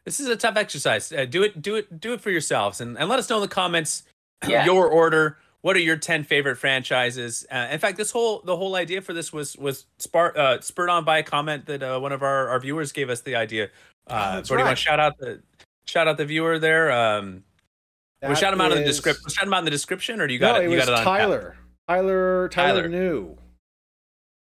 [0.05, 1.13] This is a tough exercise.
[1.13, 3.43] Uh, do it, do it, do it for yourselves, and, and let us know in
[3.43, 4.05] the comments
[4.49, 4.65] yeah.
[4.65, 5.39] your order.
[5.63, 7.47] What are your ten favorite franchises?
[7.53, 10.89] Uh, in fact, this whole the whole idea for this was was spar- uh, spurred
[10.89, 13.69] on by a comment that uh, one of our, our viewers gave us the idea.
[14.07, 14.69] Uh, oh, Brody, right.
[14.69, 15.43] want to shout out the
[15.85, 16.91] shout out the viewer there?
[16.91, 17.45] Um,
[18.27, 19.23] we shout him out in the description.
[19.27, 20.71] We shout him out in the description, or do you got no, it?
[20.71, 21.57] You got it on Tyler.
[21.89, 22.49] Tyler.
[22.49, 22.49] Tyler.
[22.49, 23.37] Tyler knew.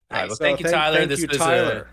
[0.10, 0.28] All right.
[0.28, 0.98] Well, so thank you, Tyler.
[0.98, 1.88] Thank this you, Tyler.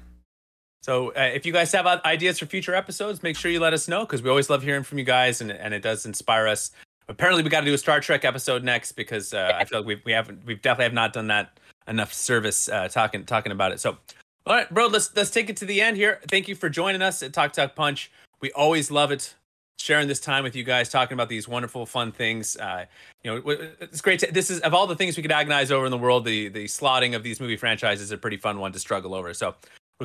[0.85, 3.89] So uh, if you guys have ideas for future episodes, make sure you let us
[3.89, 6.73] know because we always love hearing from you guys and, and it does inspire us.
[7.09, 9.87] Apparently, we got to do a Star Trek episode next because uh, I feel like
[9.87, 11.59] we we haven't we definitely have not done that
[11.89, 13.81] enough service uh, talking talking about it.
[13.81, 13.97] So,
[14.45, 16.21] all right, bro, let's let's take it to the end here.
[16.29, 18.11] Thank you for joining us at Talk Talk Punch.
[18.43, 19.35] We always love it
[19.79, 22.59] sharing this time with you guys, talking about these wonderful, fun things.
[22.59, 22.85] Uh,
[23.23, 24.21] you know, it's great.
[24.21, 26.49] To, this is of all the things we could agonize over in the world, the
[26.49, 29.33] the slotting of these movie franchises is a pretty fun one to struggle over.
[29.33, 29.55] So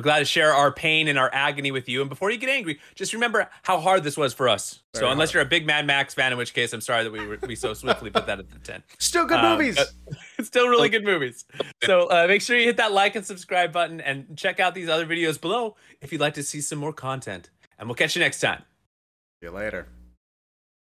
[0.00, 2.00] we're glad to share our pain and our agony with you.
[2.00, 4.80] And before you get angry, just remember how hard this was for us.
[4.94, 7.12] Very so, unless you're a big Mad Max fan, in which case I'm sorry that
[7.12, 8.82] we we so swiftly put that at the ten.
[8.98, 9.78] Still good um, movies.
[10.40, 11.44] still really good movies.
[11.84, 14.88] So uh, make sure you hit that like and subscribe button and check out these
[14.88, 17.50] other videos below if you'd like to see some more content.
[17.78, 18.62] And we'll catch you next time.
[19.40, 19.86] See you later.